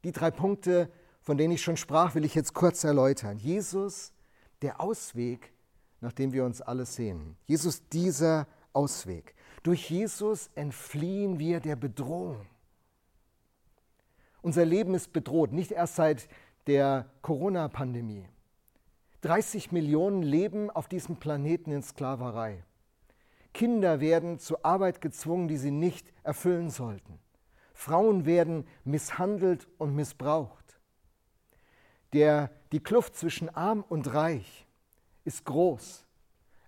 Die 0.04 0.12
drei 0.12 0.32
Punkte, 0.32 0.90
von 1.22 1.38
denen 1.38 1.54
ich 1.54 1.62
schon 1.62 1.78
sprach, 1.78 2.16
will 2.16 2.24
ich 2.24 2.36
jetzt 2.36 2.54
kurz 2.54 2.84
erläutern. 2.84 3.38
Jesus, 3.38 4.14
der 4.62 4.80
Ausweg, 4.80 5.54
nach 6.02 6.14
dem 6.14 6.34
wir 6.34 6.46
uns 6.46 6.62
alle 6.62 6.86
sehen. 6.86 7.36
Jesus, 7.48 7.88
dieser 7.90 8.48
Ausweg. 8.74 9.36
Durch 9.64 9.90
Jesus 9.90 10.50
entfliehen 10.56 11.40
wir 11.40 11.60
der 11.60 11.76
Bedrohung. 11.76 12.46
Unser 14.42 14.66
Leben 14.66 14.94
ist 14.94 15.12
bedroht, 15.12 15.52
nicht 15.52 15.72
erst 15.72 15.96
seit 15.96 16.30
der 16.68 17.10
Corona-Pandemie. 17.22 18.26
30 19.22 19.74
Millionen 19.74 20.24
leben 20.24 20.70
auf 20.70 20.88
diesem 20.88 21.18
Planeten 21.18 21.72
in 21.72 21.84
Sklaverei. 21.84 22.64
Kinder 23.54 24.00
werden 24.00 24.40
zur 24.40 24.64
Arbeit 24.64 25.02
gezwungen, 25.02 25.50
die 25.50 25.58
sie 25.58 25.72
nicht 25.72 26.14
erfüllen 26.24 26.70
sollten. 26.70 27.20
Frauen 27.74 28.26
werden 28.26 28.66
misshandelt 28.86 29.68
und 29.78 29.94
missbraucht. 29.94 30.80
Der, 32.14 32.50
die 32.72 32.80
Kluft 32.80 33.16
zwischen 33.16 33.50
arm 33.50 33.84
und 33.88 34.14
reich 34.14 34.69
ist 35.30 35.46
groß. 35.46 36.08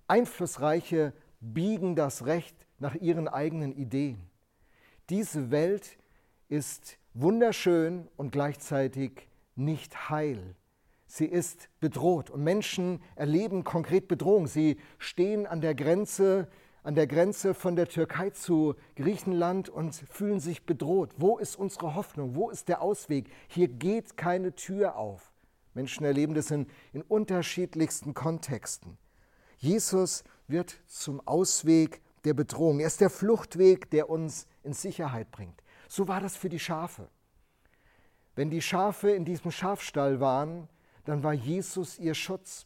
Einflussreiche 0.08 1.14
biegen 1.40 1.96
das 1.96 2.28
Recht 2.28 2.56
nach 2.78 2.94
ihren 2.94 3.28
eigenen 3.28 3.74
Ideen. 3.74 4.30
Diese 5.10 5.50
Welt 5.50 5.98
ist 6.48 7.00
wunderschön 7.16 8.08
und 8.18 8.32
gleichzeitig 8.32 9.28
nicht 9.56 10.12
heil. 10.12 10.56
Sie 11.08 11.26
ist 11.26 11.70
bedroht 11.80 12.30
und 12.30 12.44
Menschen 12.44 13.02
erleben 13.16 13.64
konkret 13.64 14.08
Bedrohung. 14.08 14.46
Sie 14.46 14.78
stehen 15.00 15.48
an 15.48 15.62
der 15.62 15.74
Grenze, 15.74 16.48
an 16.84 16.94
der 16.94 17.08
Grenze 17.08 17.56
von 17.56 17.76
der 17.76 17.88
Türkei 17.88 18.30
zu 18.30 18.76
Griechenland 18.96 19.70
und 19.70 19.96
fühlen 19.96 20.40
sich 20.40 20.68
bedroht. 20.68 21.16
Wo 21.18 21.40
ist 21.40 21.56
unsere 21.56 21.96
Hoffnung? 21.96 22.36
Wo 22.36 22.52
ist 22.52 22.68
der 22.68 22.84
Ausweg? 22.84 23.32
Hier 23.48 23.70
geht 23.70 24.18
keine 24.18 24.54
Tür 24.54 24.98
auf. 24.98 25.31
Menschen 25.74 26.06
erleben 26.06 26.34
das 26.34 26.52
in, 26.52 26.68
in 26.94 27.02
unterschiedlichsten 27.02 28.14
Kontexten. 28.14 28.98
Jesus 29.58 30.24
wird 30.48 30.80
zum 30.88 31.26
Ausweg 31.28 32.02
der 32.24 32.34
Bedrohung. 32.34 32.80
Er 32.80 32.88
ist 32.88 33.02
der 33.02 33.10
Fluchtweg, 33.10 33.90
der 33.92 34.10
uns 34.10 34.48
in 34.64 34.74
Sicherheit 34.74 35.32
bringt. 35.32 35.62
So 35.88 36.08
war 36.08 36.20
das 36.20 36.36
für 36.36 36.50
die 36.50 36.60
Schafe. 36.60 37.10
Wenn 38.36 38.50
die 38.50 38.62
Schafe 38.62 39.12
in 39.12 39.26
diesem 39.26 39.52
Schafstall 39.52 40.20
waren, 40.20 40.68
dann 41.06 41.24
war 41.24 41.34
Jesus 41.34 42.00
ihr 42.00 42.14
Schutz. 42.14 42.66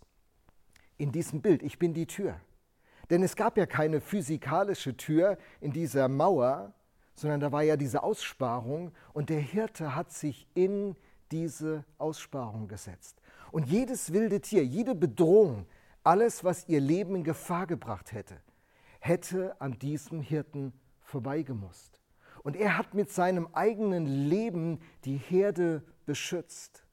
In 0.97 1.11
diesem 1.11 1.41
Bild, 1.41 1.63
ich 1.63 1.79
bin 1.79 1.93
die 1.93 2.07
Tür. 2.07 2.39
Denn 3.09 3.21
es 3.23 3.35
gab 3.35 3.57
ja 3.57 3.65
keine 3.65 4.01
physikalische 4.01 4.95
Tür 4.97 5.37
in 5.59 5.71
dieser 5.73 6.07
Mauer, 6.07 6.73
sondern 7.15 7.39
da 7.39 7.51
war 7.51 7.63
ja 7.63 7.77
diese 7.77 8.03
Aussparung 8.03 8.91
und 9.13 9.29
der 9.29 9.39
Hirte 9.39 9.95
hat 9.95 10.11
sich 10.11 10.47
in 10.53 10.95
diese 11.35 11.83
Aussparung 11.97 12.69
gesetzt. 12.69 13.21
Und 13.51 13.67
jedes 13.67 14.13
wilde 14.13 14.39
Tier, 14.39 14.63
jede 14.63 14.95
Bedrohung, 14.95 15.65
alles, 16.01 16.45
was 16.45 16.65
ihr 16.69 16.79
Leben 16.79 17.13
in 17.15 17.23
Gefahr 17.25 17.67
gebracht 17.67 18.13
hätte, 18.13 18.37
hätte 18.99 19.59
an 19.59 19.77
diesem 19.77 20.21
Hirten 20.21 20.71
vorbeigemusst. 21.01 21.99
Und 22.43 22.55
er 22.55 22.77
hat 22.77 22.93
mit 22.93 23.11
seinem 23.11 23.49
eigenen 23.51 24.05
Leben 24.05 24.79
die 25.03 25.17
Herde 25.17 25.83
beschützt. 26.05 26.85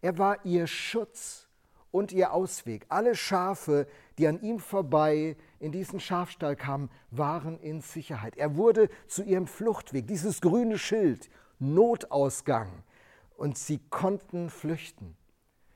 Er 0.00 0.18
war 0.18 0.44
ihr 0.44 0.66
Schutz 0.66 1.48
und 1.92 2.10
ihr 2.10 2.32
Ausweg. 2.32 2.86
Alle 2.88 3.14
Schafe, 3.14 3.86
die 4.18 4.26
an 4.26 4.40
ihm 4.40 4.58
vorbei 4.58 5.36
in 5.60 5.70
diesen 5.70 6.00
Schafstall 6.00 6.56
kamen, 6.56 6.90
waren 7.12 7.60
in 7.60 7.82
Sicherheit. 7.82 8.36
Er 8.36 8.56
wurde 8.56 8.88
zu 9.06 9.22
ihrem 9.22 9.46
Fluchtweg, 9.46 10.08
dieses 10.08 10.40
grüne 10.40 10.76
Schild, 10.76 11.30
Notausgang. 11.60 12.82
Und 13.36 13.58
sie 13.58 13.80
konnten 13.90 14.50
flüchten. 14.50 15.16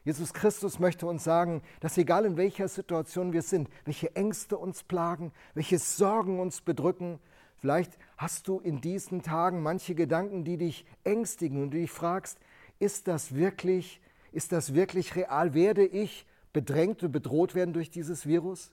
Jesus 0.04 0.32
Christus 0.32 0.78
möchte 0.78 1.06
uns 1.06 1.24
sagen, 1.24 1.62
dass 1.80 1.98
egal 1.98 2.24
in 2.24 2.36
welcher 2.36 2.68
Situation 2.68 3.32
wir 3.32 3.42
sind, 3.42 3.68
welche 3.84 4.16
Ängste 4.16 4.56
uns 4.56 4.82
plagen, 4.82 5.30
welche 5.54 5.78
Sorgen 5.78 6.40
uns 6.40 6.62
bedrücken, 6.62 7.20
Vielleicht 7.60 7.98
hast 8.16 8.48
du 8.48 8.58
in 8.58 8.80
diesen 8.80 9.22
Tagen 9.22 9.62
manche 9.62 9.94
Gedanken, 9.94 10.44
die 10.44 10.56
dich 10.56 10.86
ängstigen 11.04 11.62
und 11.62 11.72
du 11.72 11.76
dich 11.76 11.90
fragst, 11.90 12.38
ist 12.78 13.06
das 13.06 13.34
wirklich, 13.34 14.00
ist 14.32 14.52
das 14.52 14.72
wirklich 14.72 15.14
real? 15.14 15.52
Werde 15.52 15.84
ich 15.84 16.26
bedrängt 16.54 17.02
und 17.02 17.12
bedroht 17.12 17.54
werden 17.54 17.74
durch 17.74 17.90
dieses 17.90 18.26
Virus? 18.26 18.72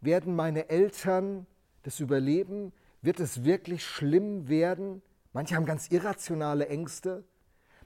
Werden 0.00 0.34
meine 0.34 0.68
Eltern 0.68 1.46
das 1.84 2.00
überleben? 2.00 2.72
Wird 3.02 3.20
es 3.20 3.44
wirklich 3.44 3.84
schlimm 3.84 4.48
werden? 4.48 5.00
Manche 5.32 5.54
haben 5.54 5.64
ganz 5.64 5.88
irrationale 5.92 6.66
Ängste. 6.66 7.22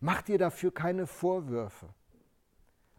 Mach 0.01 0.23
dir 0.23 0.39
dafür 0.39 0.73
keine 0.73 1.07
Vorwürfe. 1.07 1.89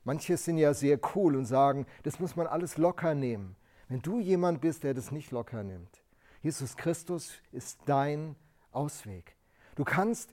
Manche 0.04 0.38
sind 0.38 0.58
ja 0.58 0.74
sehr 0.74 1.00
cool 1.16 1.36
und 1.36 1.46
sagen, 1.46 1.86
das 2.04 2.20
muss 2.20 2.36
man 2.36 2.48
alles 2.48 2.78
locker 2.78 3.16
nehmen. 3.16 3.56
Wenn 3.88 4.02
du 4.02 4.20
jemand 4.20 4.62
bist, 4.62 4.84
der 4.84 4.94
das 4.94 5.12
nicht 5.12 5.32
locker 5.32 5.64
nimmt, 5.64 6.04
Jesus 6.42 6.78
Christus 6.78 7.34
ist 7.52 7.80
dein 7.86 8.36
Ausweg. 8.72 9.36
Du 9.76 9.84
kannst 9.84 10.32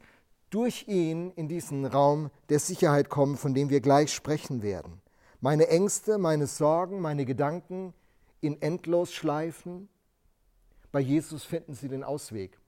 durch 0.50 0.86
ihn 0.88 1.30
in 1.32 1.48
diesen 1.48 1.84
Raum 1.84 2.30
der 2.48 2.58
Sicherheit 2.58 3.08
kommen, 3.08 3.36
von 3.36 3.54
dem 3.54 3.70
wir 3.70 3.80
gleich 3.80 4.12
sprechen 4.12 4.62
werden. 4.62 5.00
Meine 5.40 5.68
Ängste, 5.68 6.18
meine 6.18 6.46
Sorgen, 6.46 7.00
meine 7.00 7.24
Gedanken 7.24 7.92
in 8.40 8.60
Endlosschleifen, 8.60 9.88
bei 10.92 11.00
Jesus 11.00 11.44
finden 11.44 11.74
sie 11.74 11.88
den 11.88 12.04
Ausweg. 12.04 12.58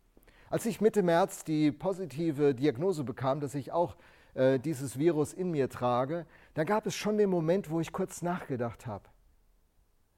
Als 0.50 0.64
ich 0.64 0.80
Mitte 0.80 1.02
März 1.02 1.44
die 1.44 1.70
positive 1.72 2.54
Diagnose 2.54 3.04
bekam, 3.04 3.40
dass 3.40 3.54
ich 3.54 3.70
auch 3.70 3.96
äh, 4.34 4.58
dieses 4.58 4.98
Virus 4.98 5.34
in 5.34 5.50
mir 5.50 5.68
trage, 5.68 6.26
da 6.54 6.64
gab 6.64 6.86
es 6.86 6.94
schon 6.94 7.18
den 7.18 7.28
Moment, 7.28 7.70
wo 7.70 7.80
ich 7.80 7.92
kurz 7.92 8.22
nachgedacht 8.22 8.86
habe. 8.86 9.04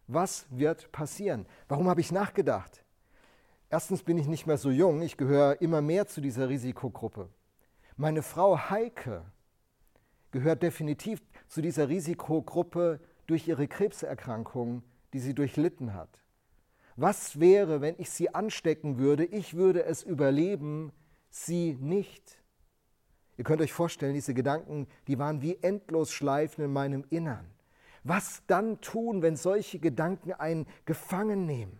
Was 0.07 0.47
wird 0.51 0.93
passieren? 0.93 1.47
Warum 1.69 1.89
habe 1.89 2.01
ich 2.01 2.13
nachgedacht? 2.13 2.85
Erstens 3.71 4.03
bin 4.03 4.19
ich 4.19 4.29
nicht 4.29 4.47
mehr 4.47 4.59
so 4.59 4.71
jung, 4.71 5.03
ich 5.03 5.17
gehöre 5.17 5.61
immer 5.61 5.81
mehr 5.81 6.07
zu 6.07 6.21
dieser 6.21 6.49
Risikogruppe. 6.49 7.29
Meine 7.97 8.23
Frau 8.23 8.59
Heike 8.71 9.25
gehört 10.31 10.63
definitiv 10.63 11.21
zu 11.49 11.61
dieser 11.61 11.89
Risikogruppe 11.89 13.01
durch 13.27 13.49
ihre 13.49 13.67
Krebserkrankung, 13.67 14.83
die 15.13 15.19
sie 15.19 15.35
durchlitten 15.35 15.95
hat. 15.95 16.21
Was 16.97 17.41
wäre, 17.41 17.81
wenn 17.81 17.95
ich 17.99 18.11
sie 18.11 18.35
anstecken 18.35 18.99
würde? 18.99 19.25
Ich 19.25 19.55
würde 19.55 19.85
es 19.85 20.03
überleben, 20.03 20.93
sie 21.31 21.77
nicht. 21.81 22.41
Ihr 23.37 23.45
könnt 23.45 23.63
euch 23.63 23.73
vorstellen, 23.73 24.15
diese 24.15 24.35
Gedanken, 24.35 24.87
die 25.07 25.19
waren 25.19 25.41
wie 25.41 25.57
Endlosschleifen 25.63 26.65
in 26.65 26.73
meinem 26.73 27.05
Innern. 27.09 27.47
Was 28.05 28.43
dann 28.47 28.81
tun, 28.81 29.23
wenn 29.23 29.37
solche 29.37 29.79
Gedanken 29.79 30.33
einen 30.33 30.67
gefangen 30.85 31.47
nehmen, 31.47 31.79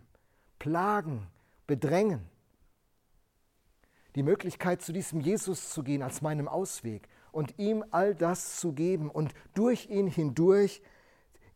plagen, 0.59 1.27
bedrängen. 1.67 2.29
Die 4.15 4.23
Möglichkeit, 4.23 4.81
zu 4.81 4.91
diesem 4.91 5.21
Jesus 5.21 5.69
zu 5.69 5.83
gehen 5.83 6.01
als 6.01 6.21
meinem 6.21 6.47
Ausweg 6.47 7.07
und 7.31 7.57
ihm 7.59 7.83
all 7.91 8.13
das 8.13 8.59
zu 8.59 8.73
geben 8.73 9.09
und 9.09 9.33
durch 9.53 9.89
ihn 9.89 10.07
hindurch 10.07 10.81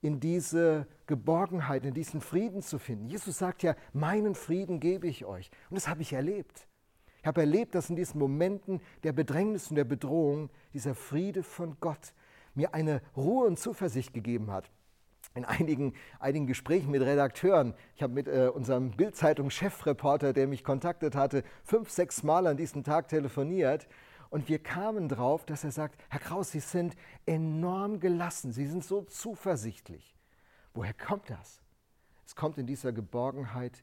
in 0.05 0.19
diese 0.19 0.85
Geborgenheit, 1.07 1.83
in 1.83 1.95
diesen 1.95 2.21
Frieden 2.21 2.61
zu 2.61 2.77
finden. 2.77 3.07
Jesus 3.07 3.39
sagt 3.39 3.63
ja, 3.63 3.75
meinen 3.91 4.35
Frieden 4.35 4.79
gebe 4.79 5.07
ich 5.07 5.25
euch. 5.25 5.49
Und 5.71 5.77
das 5.77 5.87
habe 5.87 6.03
ich 6.03 6.13
erlebt. 6.13 6.67
Ich 7.21 7.25
habe 7.25 7.41
erlebt, 7.41 7.73
dass 7.73 7.89
in 7.89 7.95
diesen 7.95 8.19
Momenten 8.19 8.81
der 9.03 9.13
Bedrängnis 9.13 9.71
und 9.71 9.77
der 9.77 9.83
Bedrohung 9.83 10.51
dieser 10.75 10.93
Friede 10.93 11.41
von 11.41 11.77
Gott 11.79 12.13
mir 12.53 12.75
eine 12.75 13.01
Ruhe 13.17 13.47
und 13.47 13.57
Zuversicht 13.57 14.13
gegeben 14.13 14.51
hat. 14.51 14.69
In 15.33 15.43
einigen, 15.43 15.93
einigen 16.19 16.45
Gesprächen 16.45 16.91
mit 16.91 17.01
Redakteuren, 17.01 17.73
ich 17.95 18.03
habe 18.03 18.13
mit 18.13 18.27
äh, 18.27 18.51
unserem 18.53 18.91
Bildzeitung-Chefreporter, 18.91 20.33
der 20.33 20.45
mich 20.45 20.63
kontaktet 20.63 21.15
hatte, 21.15 21.43
fünf, 21.63 21.89
sechs 21.89 22.21
Mal 22.21 22.45
an 22.45 22.57
diesem 22.57 22.83
Tag 22.83 23.07
telefoniert 23.07 23.87
und 24.35 24.49
wir 24.49 24.59
kamen 24.59 25.07
drauf, 25.07 25.45
dass 25.45 25.63
er 25.63 25.71
sagt, 25.71 25.97
Herr 26.09 26.19
Kraus, 26.19 26.51
Sie 26.51 26.59
sind 26.59 26.93
enorm 27.25 28.01
gelassen, 28.01 28.51
Sie 28.51 28.67
sind 28.67 28.83
so 28.83 29.03
zuversichtlich. 29.03 30.13
Woher 30.73 30.93
kommt 30.93 31.29
das? 31.29 31.61
Es 32.25 32.35
kommt 32.35 32.57
in 32.57 32.67
dieser 32.67 32.91
Geborgenheit 32.91 33.81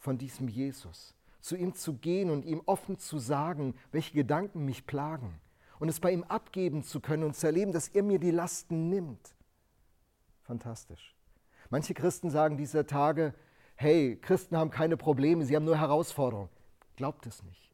von 0.00 0.18
diesem 0.18 0.48
Jesus. 0.48 1.14
Zu 1.40 1.54
ihm 1.54 1.76
zu 1.76 1.94
gehen 1.94 2.30
und 2.30 2.44
ihm 2.44 2.60
offen 2.66 2.98
zu 2.98 3.20
sagen, 3.20 3.76
welche 3.92 4.14
Gedanken 4.14 4.64
mich 4.64 4.84
plagen. 4.84 5.38
Und 5.78 5.88
es 5.88 6.00
bei 6.00 6.10
ihm 6.10 6.24
abgeben 6.24 6.82
zu 6.82 6.98
können 6.98 7.22
und 7.22 7.36
zu 7.36 7.46
erleben, 7.46 7.70
dass 7.70 7.86
er 7.86 8.02
mir 8.02 8.18
die 8.18 8.32
Lasten 8.32 8.88
nimmt. 8.88 9.36
Fantastisch. 10.42 11.14
Manche 11.70 11.94
Christen 11.94 12.30
sagen 12.30 12.56
dieser 12.56 12.88
Tage, 12.88 13.32
hey, 13.76 14.18
Christen 14.20 14.56
haben 14.56 14.70
keine 14.70 14.96
Probleme, 14.96 15.44
sie 15.44 15.54
haben 15.54 15.64
nur 15.64 15.78
Herausforderungen. 15.78 16.50
Glaubt 16.96 17.26
es 17.26 17.44
nicht. 17.44 17.70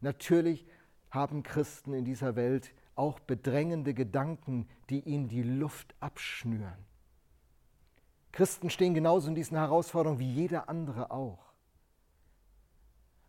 Natürlich 0.00 0.66
haben 1.12 1.42
Christen 1.42 1.92
in 1.92 2.04
dieser 2.04 2.36
Welt 2.36 2.72
auch 2.94 3.20
bedrängende 3.20 3.94
Gedanken, 3.94 4.66
die 4.90 5.00
ihnen 5.00 5.28
die 5.28 5.42
Luft 5.42 5.94
abschnüren. 6.00 6.84
Christen 8.32 8.70
stehen 8.70 8.94
genauso 8.94 9.28
in 9.28 9.34
diesen 9.34 9.58
Herausforderungen 9.58 10.18
wie 10.18 10.32
jeder 10.32 10.70
andere 10.70 11.10
auch. 11.10 11.52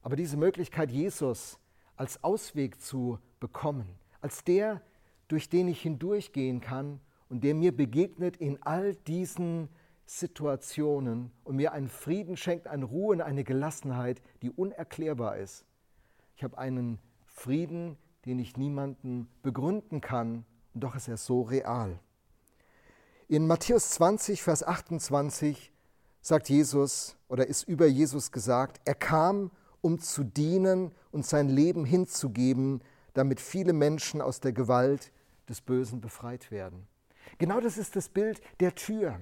Aber 0.01 0.15
diese 0.15 0.37
Möglichkeit, 0.37 0.91
Jesus 0.91 1.59
als 1.97 2.23
Ausweg 2.23 2.81
zu 2.81 3.19
bekommen, 3.39 3.87
als 4.21 4.43
der, 4.43 4.81
durch 5.27 5.49
den 5.49 5.67
ich 5.67 5.81
hindurchgehen 5.81 6.61
kann 6.61 7.01
und 7.29 7.43
der 7.43 7.53
mir 7.53 7.75
begegnet 7.75 8.37
in 8.37 8.61
all 8.63 8.95
diesen 8.95 9.67
Situationen 10.05 11.31
und 11.43 11.57
mir 11.57 11.73
einen 11.73 11.89
Frieden 11.89 12.37
schenkt, 12.37 12.67
eine 12.67 12.85
Ruhe 12.85 13.13
und 13.13 13.21
eine 13.21 13.43
Gelassenheit, 13.43 14.21
die 14.41 14.51
unerklärbar 14.51 15.37
ist. 15.37 15.65
Ich 16.35 16.43
habe 16.43 16.57
einen 16.57 16.99
Frieden, 17.33 17.97
den 18.25 18.39
ich 18.39 18.55
niemanden 18.55 19.27
begründen 19.41 19.99
kann, 19.99 20.45
und 20.73 20.83
doch 20.83 20.95
ist 20.95 21.07
er 21.07 21.17
so 21.17 21.41
real. 21.41 21.99
In 23.27 23.47
Matthäus 23.47 23.89
20, 23.91 24.41
Vers 24.41 24.63
28 24.63 25.71
sagt 26.21 26.49
Jesus 26.49 27.17
oder 27.27 27.47
ist 27.47 27.67
über 27.67 27.85
Jesus 27.85 28.31
gesagt, 28.31 28.79
er 28.85 28.95
kam, 28.95 29.51
um 29.81 29.99
zu 29.99 30.23
dienen 30.23 30.91
und 31.11 31.25
sein 31.25 31.49
Leben 31.49 31.85
hinzugeben, 31.85 32.81
damit 33.13 33.41
viele 33.41 33.73
Menschen 33.73 34.21
aus 34.21 34.39
der 34.39 34.53
Gewalt 34.53 35.11
des 35.49 35.61
Bösen 35.61 35.99
befreit 35.99 36.51
werden. 36.51 36.87
Genau 37.37 37.59
das 37.59 37.77
ist 37.77 37.95
das 37.95 38.09
Bild 38.09 38.41
der 38.59 38.75
Tür. 38.75 39.19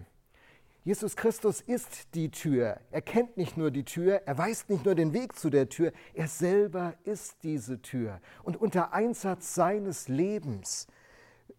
Jesus 0.83 1.15
Christus 1.15 1.61
ist 1.61 2.15
die 2.15 2.31
Tür. 2.31 2.79
Er 2.89 3.03
kennt 3.03 3.37
nicht 3.37 3.55
nur 3.55 3.69
die 3.69 3.85
Tür, 3.85 4.23
er 4.25 4.37
weist 4.39 4.67
nicht 4.67 4.83
nur 4.83 4.95
den 4.95 5.13
Weg 5.13 5.37
zu 5.37 5.51
der 5.51 5.69
Tür, 5.69 5.91
er 6.15 6.27
selber 6.27 6.95
ist 7.03 7.43
diese 7.43 7.83
Tür. 7.83 8.19
Und 8.41 8.57
unter 8.57 8.91
Einsatz 8.91 9.53
seines 9.53 10.07
Lebens 10.07 10.87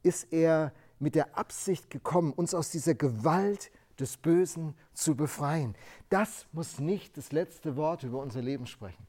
ist 0.02 0.32
er 0.32 0.72
mit 0.98 1.14
der 1.14 1.38
Absicht 1.38 1.88
gekommen, 1.88 2.32
uns 2.32 2.52
aus 2.52 2.70
dieser 2.70 2.94
Gewalt 2.94 3.70
des 4.00 4.16
Bösen 4.16 4.74
zu 4.92 5.14
befreien. 5.14 5.76
Das 6.08 6.48
muss 6.50 6.80
nicht 6.80 7.16
das 7.16 7.30
letzte 7.30 7.76
Wort 7.76 8.02
über 8.02 8.18
unser 8.18 8.42
Leben 8.42 8.66
sprechen. 8.66 9.06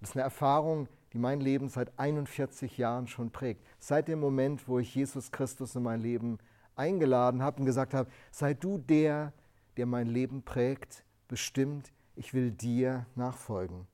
Das 0.00 0.10
ist 0.10 0.16
eine 0.16 0.24
Erfahrung, 0.24 0.88
die 1.12 1.18
mein 1.18 1.40
Leben 1.40 1.68
seit 1.68 1.96
41 1.96 2.76
Jahren 2.76 3.06
schon 3.06 3.30
prägt. 3.30 3.64
Seit 3.78 4.08
dem 4.08 4.18
Moment, 4.18 4.66
wo 4.66 4.80
ich 4.80 4.92
Jesus 4.96 5.30
Christus 5.30 5.76
in 5.76 5.84
mein 5.84 6.00
Leben 6.00 6.38
eingeladen 6.74 7.40
habe 7.40 7.60
und 7.60 7.66
gesagt 7.66 7.94
habe, 7.94 8.10
sei 8.32 8.52
du 8.52 8.78
der, 8.78 9.32
der 9.76 9.86
mein 9.86 10.06
Leben 10.06 10.42
prägt, 10.42 11.04
bestimmt, 11.28 11.92
ich 12.16 12.34
will 12.34 12.50
dir 12.50 13.06
nachfolgen. 13.14 13.86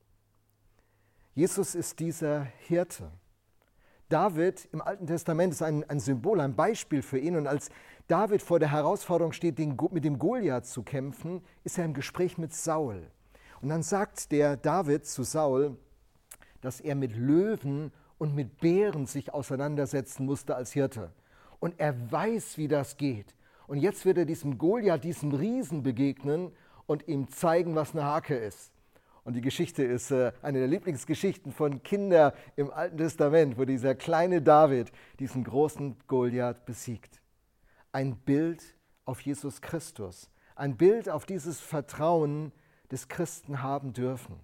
Jesus 1.35 1.75
ist 1.75 2.01
dieser 2.01 2.43
Hirte. 2.43 3.11
David 4.09 4.69
im 4.73 4.83
Alten 4.83 5.07
Testament 5.07 5.53
ist 5.53 5.63
ein, 5.63 5.89
ein, 5.89 6.01
Symbol, 6.01 6.41
ein 6.41 6.55
Beispiel 6.55 7.01
für 7.01 7.19
ihn. 7.19 7.37
Und 7.37 7.47
als 7.47 7.71
David 8.09 8.43
vor 8.43 8.59
der 8.59 8.73
Herausforderung 8.73 9.33
steht, 9.33 9.59
den, 9.59 9.79
mit 9.93 10.05
dem 10.05 10.19
Goliath 10.19 10.67
zu 10.67 10.83
kämpfen, 10.83 11.43
ist 11.63 11.79
er 11.79 11.85
im 11.85 11.95
Gespräch 11.95 12.37
mit 12.37 12.53
Saul. 12.53 13.07
Und 13.63 13.69
dann 13.69 13.83
sagt 13.83 14.33
der 14.33 14.57
David 14.57 15.07
zu 15.07 15.23
Saul, 15.23 15.77
dass 16.61 16.81
er 16.81 16.97
mit 16.97 17.17
Löwen 17.17 17.93
und 18.19 18.35
mit 18.35 18.59
Bären 18.59 19.07
sich 19.07 19.33
auseinandersetzen 19.33 20.27
musste 20.27 20.57
als 20.57 20.73
Hirte. 20.73 21.13
Und 21.61 21.79
er 21.79 22.11
weiß, 22.11 22.59
wie 22.59 22.69
das 22.69 22.97
geht. 22.97 23.35
Und 23.71 23.79
jetzt 23.79 24.05
wird 24.05 24.19
er 24.19 24.25
diesem 24.25 24.59
Goliath, 24.59 25.05
diesem 25.05 25.31
Riesen 25.31 25.85
begegnen 25.85 26.51
und 26.87 27.07
ihm 27.07 27.29
zeigen, 27.29 27.77
was 27.77 27.93
eine 27.93 28.03
Hake 28.03 28.37
ist. 28.37 28.73
Und 29.23 29.35
die 29.35 29.41
Geschichte 29.41 29.85
ist 29.85 30.11
äh, 30.11 30.33
eine 30.43 30.59
der 30.59 30.67
Lieblingsgeschichten 30.67 31.53
von 31.53 31.81
Kindern 31.85 32.33
im 32.57 32.73
Alten 32.73 32.99
Testament, 32.99 33.57
wo 33.59 33.65
dieser 33.65 33.95
kleine 33.95 34.43
David 34.43 34.91
diesen 35.21 35.45
großen 35.45 35.95
Goliath 36.09 36.67
besiegt. 36.67 37.23
Ein 37.93 38.17
Bild 38.17 38.61
auf 39.05 39.21
Jesus 39.21 39.61
Christus, 39.61 40.33
ein 40.57 40.77
Bild 40.77 41.09
auf 41.09 41.25
dieses 41.25 41.61
Vertrauen, 41.61 42.51
das 42.89 43.07
Christen 43.07 43.63
haben 43.63 43.93
dürfen. 43.93 44.35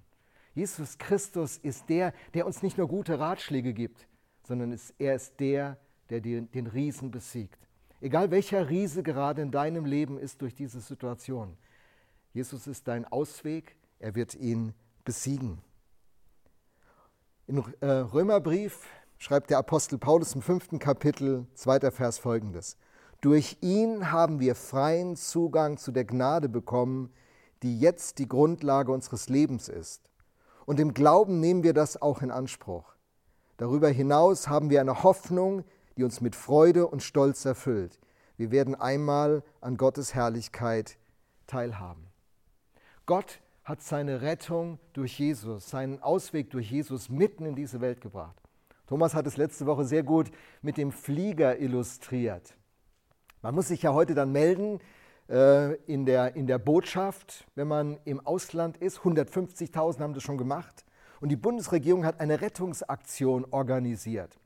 Jesus 0.54 0.98
Christus 0.98 1.58
ist 1.58 1.88
der, 1.88 2.14
der 2.34 2.46
uns 2.46 2.62
nicht 2.62 2.78
nur 2.78 2.86
gute 2.86 3.18
Ratschläge 3.18 3.74
gibt, 3.74 4.06
sondern 4.44 4.78
er 5.00 5.16
ist 5.16 5.40
der, 5.40 5.78
der 6.10 6.20
den 6.20 6.68
Riesen 6.68 7.10
besiegt. 7.10 7.65
Egal 8.00 8.30
welcher 8.30 8.68
Riese 8.68 9.02
gerade 9.02 9.42
in 9.42 9.50
deinem 9.50 9.84
Leben 9.84 10.18
ist 10.18 10.42
durch 10.42 10.54
diese 10.54 10.80
Situation. 10.80 11.56
Jesus 12.32 12.66
ist 12.66 12.86
dein 12.88 13.06
Ausweg, 13.06 13.76
er 13.98 14.14
wird 14.14 14.34
ihn 14.34 14.74
besiegen. 15.04 15.58
Im 17.46 17.64
äh, 17.80 17.86
Römerbrief 17.86 18.86
schreibt 19.18 19.50
der 19.50 19.58
Apostel 19.58 19.98
Paulus 19.98 20.34
im 20.34 20.42
fünften 20.42 20.78
Kapitel, 20.78 21.46
zweiter 21.54 21.90
Vers 21.90 22.18
folgendes. 22.18 22.76
Durch 23.22 23.58
ihn 23.62 24.12
haben 24.12 24.40
wir 24.40 24.54
freien 24.54 25.16
Zugang 25.16 25.78
zu 25.78 25.90
der 25.90 26.04
Gnade 26.04 26.48
bekommen, 26.48 27.12
die 27.62 27.80
jetzt 27.80 28.18
die 28.18 28.28
Grundlage 28.28 28.92
unseres 28.92 29.28
Lebens 29.28 29.68
ist. 29.68 30.10
Und 30.66 30.80
im 30.80 30.92
Glauben 30.92 31.40
nehmen 31.40 31.62
wir 31.62 31.72
das 31.72 32.00
auch 32.02 32.20
in 32.20 32.30
Anspruch. 32.30 32.96
Darüber 33.56 33.88
hinaus 33.88 34.48
haben 34.48 34.68
wir 34.68 34.80
eine 34.80 35.02
Hoffnung, 35.02 35.64
die 35.96 36.04
uns 36.04 36.20
mit 36.20 36.36
Freude 36.36 36.86
und 36.86 37.02
Stolz 37.02 37.44
erfüllt. 37.44 37.98
Wir 38.36 38.50
werden 38.50 38.74
einmal 38.74 39.42
an 39.60 39.76
Gottes 39.76 40.14
Herrlichkeit 40.14 40.98
teilhaben. 41.46 42.06
Gott 43.06 43.40
hat 43.64 43.82
seine 43.82 44.20
Rettung 44.20 44.78
durch 44.92 45.18
Jesus, 45.18 45.70
seinen 45.70 46.02
Ausweg 46.02 46.50
durch 46.50 46.70
Jesus 46.70 47.08
mitten 47.08 47.46
in 47.46 47.54
diese 47.54 47.80
Welt 47.80 48.00
gebracht. 48.00 48.36
Thomas 48.86 49.14
hat 49.14 49.26
es 49.26 49.36
letzte 49.36 49.66
Woche 49.66 49.84
sehr 49.84 50.02
gut 50.02 50.30
mit 50.62 50.76
dem 50.76 50.92
Flieger 50.92 51.58
illustriert. 51.58 52.56
Man 53.42 53.54
muss 53.54 53.68
sich 53.68 53.82
ja 53.82 53.92
heute 53.92 54.14
dann 54.14 54.32
melden 54.32 54.80
äh, 55.28 55.74
in, 55.86 56.06
der, 56.06 56.36
in 56.36 56.46
der 56.46 56.58
Botschaft, 56.58 57.46
wenn 57.54 57.66
man 57.66 57.98
im 58.04 58.24
Ausland 58.24 58.76
ist. 58.76 59.00
150.000 59.00 60.00
haben 60.00 60.14
das 60.14 60.22
schon 60.22 60.38
gemacht. 60.38 60.84
Und 61.20 61.30
die 61.30 61.36
Bundesregierung 61.36 62.04
hat 62.04 62.20
eine 62.20 62.40
Rettungsaktion 62.40 63.46
organisiert. 63.50 64.38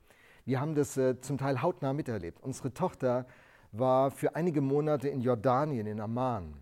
Wir 0.44 0.60
haben 0.60 0.74
das 0.74 0.96
äh, 0.96 1.20
zum 1.20 1.38
Teil 1.38 1.62
hautnah 1.62 1.92
miterlebt. 1.92 2.42
Unsere 2.42 2.72
Tochter 2.72 3.26
war 3.72 4.10
für 4.10 4.34
einige 4.34 4.60
Monate 4.60 5.08
in 5.08 5.20
Jordanien, 5.20 5.86
in 5.86 6.00
Amman. 6.00 6.54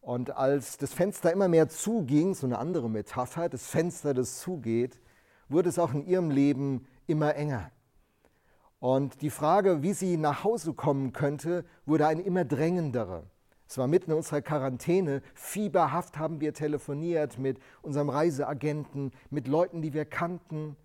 Und 0.00 0.36
als 0.36 0.76
das 0.78 0.92
Fenster 0.92 1.32
immer 1.32 1.48
mehr 1.48 1.68
zuging, 1.68 2.34
so 2.34 2.46
eine 2.46 2.58
andere 2.58 2.88
Metapher, 2.88 3.48
das 3.48 3.66
Fenster, 3.66 4.14
das 4.14 4.38
zugeht, 4.38 5.00
wurde 5.48 5.68
es 5.68 5.78
auch 5.78 5.92
in 5.92 6.06
ihrem 6.06 6.30
Leben 6.30 6.86
immer 7.06 7.34
enger. 7.34 7.70
Und 8.78 9.22
die 9.22 9.30
Frage, 9.30 9.82
wie 9.82 9.94
sie 9.94 10.16
nach 10.16 10.44
Hause 10.44 10.74
kommen 10.74 11.12
könnte, 11.12 11.64
wurde 11.86 12.06
eine 12.06 12.22
immer 12.22 12.44
drängendere. 12.44 13.24
Es 13.68 13.78
war 13.78 13.88
mitten 13.88 14.12
in 14.12 14.16
unserer 14.16 14.42
Quarantäne. 14.42 15.22
Fieberhaft 15.34 16.18
haben 16.18 16.40
wir 16.40 16.54
telefoniert 16.54 17.38
mit 17.38 17.58
unserem 17.82 18.10
Reiseagenten, 18.10 19.12
mit 19.30 19.48
Leuten, 19.48 19.82
die 19.82 19.92
wir 19.92 20.04
kannten. 20.04 20.76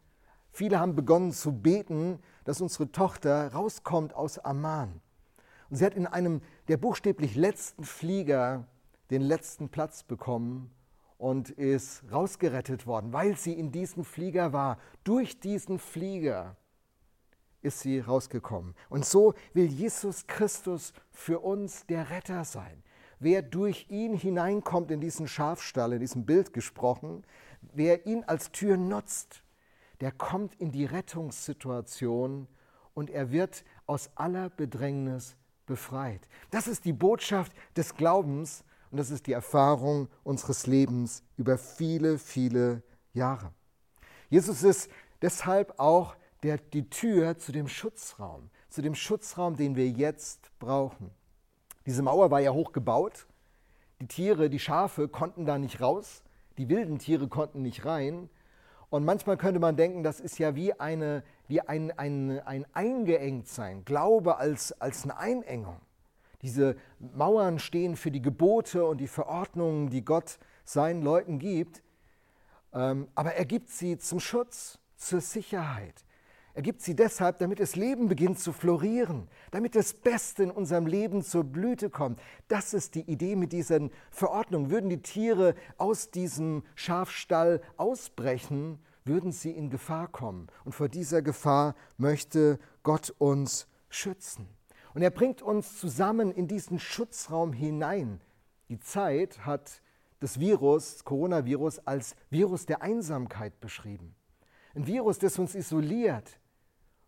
Viele 0.51 0.79
haben 0.79 0.95
begonnen 0.95 1.31
zu 1.31 1.53
beten, 1.53 2.19
dass 2.43 2.61
unsere 2.61 2.91
Tochter 2.91 3.53
rauskommt 3.53 4.13
aus 4.13 4.39
Amman. 4.39 5.01
Und 5.69 5.77
sie 5.77 5.85
hat 5.85 5.95
in 5.95 6.07
einem 6.07 6.41
der 6.67 6.77
buchstäblich 6.77 7.35
letzten 7.35 7.83
Flieger 7.83 8.67
den 9.09 9.21
letzten 9.21 9.69
Platz 9.69 10.03
bekommen 10.03 10.71
und 11.17 11.49
ist 11.49 12.03
rausgerettet 12.11 12.87
worden, 12.87 13.13
weil 13.13 13.37
sie 13.37 13.53
in 13.53 13.71
diesem 13.71 14.03
Flieger 14.03 14.53
war. 14.53 14.79
Durch 15.03 15.39
diesen 15.39 15.79
Flieger 15.79 16.55
ist 17.61 17.81
sie 17.81 17.99
rausgekommen. 17.99 18.73
Und 18.89 19.05
so 19.05 19.33
will 19.53 19.67
Jesus 19.67 20.25
Christus 20.27 20.93
für 21.11 21.39
uns 21.39 21.85
der 21.85 22.09
Retter 22.09 22.43
sein. 22.43 22.83
Wer 23.19 23.43
durch 23.43 23.85
ihn 23.89 24.15
hineinkommt 24.15 24.89
in 24.89 24.99
diesen 24.99 25.27
Schafstall, 25.27 25.93
in 25.93 25.99
diesem 25.99 26.25
Bild 26.25 26.53
gesprochen, 26.53 27.23
wer 27.61 28.07
ihn 28.07 28.23
als 28.23 28.51
Tür 28.51 28.77
nutzt, 28.77 29.40
der 30.01 30.11
kommt 30.11 30.55
in 30.55 30.71
die 30.71 30.85
Rettungssituation 30.85 32.47
und 32.93 33.09
er 33.09 33.31
wird 33.31 33.63
aus 33.85 34.09
aller 34.15 34.49
Bedrängnis 34.49 35.37
befreit. 35.65 36.27
Das 36.49 36.67
ist 36.67 36.85
die 36.85 36.93
Botschaft 36.93 37.53
des 37.77 37.95
Glaubens 37.95 38.63
und 38.89 38.97
das 38.97 39.11
ist 39.11 39.27
die 39.27 39.33
Erfahrung 39.33 40.09
unseres 40.23 40.67
Lebens 40.67 41.23
über 41.37 41.57
viele, 41.57 42.17
viele 42.17 42.83
Jahre. 43.13 43.53
Jesus 44.29 44.63
ist 44.63 44.89
deshalb 45.21 45.79
auch 45.79 46.15
der, 46.43 46.57
die 46.57 46.89
Tür 46.89 47.37
zu 47.37 47.51
dem 47.51 47.67
Schutzraum, 47.67 48.49
zu 48.69 48.81
dem 48.81 48.95
Schutzraum, 48.95 49.55
den 49.55 49.75
wir 49.75 49.87
jetzt 49.87 50.51
brauchen. 50.59 51.11
Diese 51.85 52.01
Mauer 52.01 52.31
war 52.31 52.39
ja 52.39 52.51
hoch 52.51 52.71
gebaut. 52.71 53.27
Die 54.01 54.07
Tiere, 54.07 54.49
die 54.49 54.59
Schafe 54.59 55.07
konnten 55.07 55.45
da 55.45 55.57
nicht 55.57 55.79
raus. 55.79 56.23
Die 56.57 56.69
wilden 56.69 56.99
Tiere 56.99 57.27
konnten 57.27 57.61
nicht 57.61 57.85
rein. 57.85 58.29
Und 58.91 59.05
manchmal 59.05 59.37
könnte 59.37 59.61
man 59.61 59.77
denken, 59.77 60.03
das 60.03 60.19
ist 60.19 60.37
ja 60.37 60.53
wie, 60.53 60.73
eine, 60.73 61.23
wie 61.47 61.61
ein, 61.61 61.97
ein, 61.97 62.41
ein 62.45 62.65
Eingeengtsein, 62.73 63.85
Glaube 63.85 64.35
als, 64.35 64.73
als 64.81 65.05
eine 65.05 65.17
Einengung. 65.17 65.79
Diese 66.41 66.75
Mauern 66.99 67.57
stehen 67.57 67.95
für 67.95 68.11
die 68.11 68.21
Gebote 68.21 68.85
und 68.85 68.97
die 68.97 69.07
Verordnungen, 69.07 69.89
die 69.89 70.03
Gott 70.03 70.39
seinen 70.65 71.03
Leuten 71.03 71.39
gibt. 71.39 71.81
Ähm, 72.73 73.07
aber 73.15 73.33
er 73.35 73.45
gibt 73.45 73.69
sie 73.69 73.97
zum 73.97 74.19
Schutz, 74.19 74.77
zur 74.97 75.21
Sicherheit. 75.21 76.03
Er 76.53 76.61
gibt 76.61 76.81
sie 76.81 76.95
deshalb, 76.95 77.39
damit 77.39 77.59
das 77.61 77.75
Leben 77.75 78.09
beginnt 78.09 78.39
zu 78.39 78.51
florieren, 78.51 79.29
damit 79.51 79.75
das 79.75 79.93
Beste 79.93 80.43
in 80.43 80.51
unserem 80.51 80.85
Leben 80.85 81.23
zur 81.23 81.45
Blüte 81.45 81.89
kommt. 81.89 82.19
Das 82.49 82.73
ist 82.73 82.95
die 82.95 83.09
Idee 83.09 83.35
mit 83.35 83.53
diesen 83.53 83.91
Verordnungen. 84.09 84.69
Würden 84.69 84.89
die 84.89 85.01
Tiere 85.01 85.55
aus 85.77 86.11
diesem 86.11 86.63
Schafstall 86.75 87.61
ausbrechen, 87.77 88.79
würden 89.05 89.31
sie 89.31 89.51
in 89.51 89.69
Gefahr 89.69 90.09
kommen. 90.09 90.47
Und 90.65 90.73
vor 90.73 90.89
dieser 90.89 91.21
Gefahr 91.21 91.75
möchte 91.97 92.59
Gott 92.83 93.13
uns 93.17 93.67
schützen. 93.89 94.47
Und 94.93 95.01
er 95.01 95.09
bringt 95.09 95.41
uns 95.41 95.79
zusammen 95.79 96.31
in 96.31 96.47
diesen 96.47 96.79
Schutzraum 96.79 97.53
hinein. 97.53 98.19
Die 98.67 98.79
Zeit 98.79 99.45
hat 99.45 99.81
das 100.19 100.39
Virus, 100.39 100.93
das 100.93 101.03
Coronavirus, 101.05 101.79
als 101.87 102.15
Virus 102.29 102.65
der 102.65 102.81
Einsamkeit 102.81 103.59
beschrieben. 103.61 104.15
Ein 104.75 104.85
Virus, 104.85 105.17
das 105.17 105.39
uns 105.39 105.55
isoliert, 105.55 106.39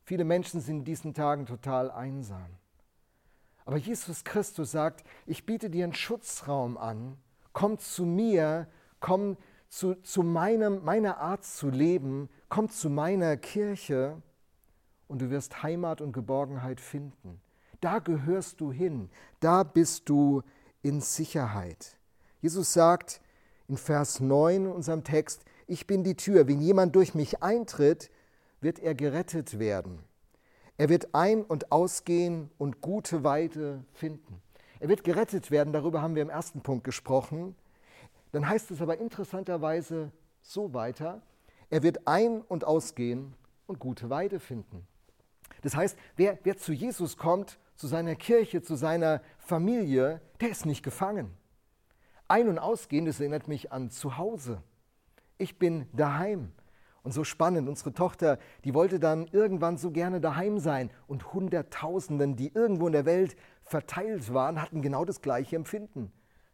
Viele 0.04 0.26
Menschen 0.26 0.60
sind 0.60 0.80
in 0.80 0.86
diesen 0.86 1.14
Tagen 1.14 1.46
total 1.46 1.90
einsam. 1.90 2.58
Aber 3.66 3.78
Jesus 3.78 4.24
Christus 4.24 4.72
sagt, 4.72 5.04
ich 5.26 5.46
biete 5.46 5.70
dir 5.70 5.86
einen 5.86 5.94
Schutzraum 5.94 6.78
an, 6.78 7.18
komm 7.54 7.80
zu 7.80 8.06
mir, 8.06 8.68
komm 9.00 9.38
zu, 9.70 9.96
zu 9.96 10.22
meinem, 10.22 10.84
meiner 10.84 11.18
Art 11.18 11.46
zu 11.46 11.70
leben, 11.70 12.30
komm 12.50 12.70
zu 12.70 12.90
meiner 12.90 13.38
Kirche 13.38 14.22
und 15.08 15.22
du 15.22 15.30
wirst 15.30 15.64
Heimat 15.64 16.02
und 16.02 16.12
Geborgenheit 16.12 16.82
finden. 16.82 17.42
Da 17.80 18.00
gehörst 18.00 18.62
du 18.62 18.72
hin, 18.72 19.10
da 19.40 19.64
bist 19.64 20.10
du 20.10 20.42
in 20.82 21.02
Sicherheit. 21.02 21.98
Jesus 22.42 22.74
sagt 22.74 23.22
in 23.68 23.78
Vers 23.78 24.20
9 24.20 24.66
in 24.66 24.72
unserem 24.72 25.04
Text, 25.04 25.46
ich 25.66 25.88
bin 25.88 26.04
die 26.04 26.16
Tür, 26.16 26.48
wenn 26.48 26.60
jemand 26.60 26.96
durch 26.96 27.16
mich 27.16 27.42
eintritt, 27.42 28.12
wird 28.64 28.80
er 28.80 28.96
gerettet 28.96 29.60
werden. 29.60 30.00
Er 30.78 30.90
wird 30.90 31.14
ein- 31.14 31.44
und 31.44 31.72
ausgehen 31.72 32.50
und 32.58 32.82
gute 32.82 33.24
Weide 33.24 33.86
finden. 33.94 34.42
Er 34.80 34.90
wird 34.90 35.04
gerettet 35.04 35.52
werden, 35.52 35.72
darüber 35.72 36.02
haben 36.02 36.16
wir 36.16 36.24
im 36.24 36.30
ersten 36.30 36.62
Punkt 36.62 36.84
gesprochen. 36.84 37.56
Dann 38.32 38.50
heißt 38.50 38.72
es 38.72 38.82
aber 38.82 38.98
interessanterweise 38.98 40.12
so 40.42 40.74
weiter, 40.74 41.22
er 41.70 41.84
wird 41.84 42.08
ein- 42.08 42.42
und 42.42 42.66
ausgehen 42.66 43.34
und 43.68 43.80
gute 43.80 44.10
Weide 44.10 44.40
finden. 44.40 44.86
Das 45.62 45.76
heißt, 45.76 45.98
wer, 46.16 46.38
wer 46.44 46.58
zu 46.58 46.74
Jesus 46.74 47.18
kommt, 47.18 47.60
zu 47.76 47.88
seiner 47.88 48.16
Kirche, 48.16 48.62
zu 48.62 48.76
seiner 48.76 49.22
Familie, 49.38 50.22
der 50.42 50.50
ist 50.50 50.66
nicht 50.66 50.84
gefangen. 50.84 51.32
Ein- 52.28 52.50
und 52.50 52.60
ausgehen, 52.60 53.06
das 53.06 53.20
erinnert 53.20 53.48
mich 53.48 53.72
an 53.72 53.90
zu 53.90 54.18
Hause. 54.18 54.62
Ich 55.38 55.58
bin 55.60 55.88
daheim. 55.94 56.52
Und 57.04 57.12
so 57.12 57.26
spannend, 57.26 57.68
unsere 57.68 57.94
Tochter, 57.94 58.40
die 58.64 58.74
wollte 58.74 58.98
dann 58.98 59.28
irgendwann 59.32 59.78
so 59.78 59.92
gerne 59.92 60.22
daheim 60.22 60.58
sein. 60.58 60.90
Und 61.06 61.34
Hunderttausenden, 61.34 62.38
die 62.38 62.54
irgendwo 62.54 62.88
in 62.88 62.94
der 62.94 63.06
Welt 63.06 63.36
verteilt 63.64 64.34
waren, 64.34 64.62
hatten 64.62 64.82
genau 64.82 65.04
das 65.04 65.22
gleiche 65.22 65.58
Empfinden. 65.58 66.12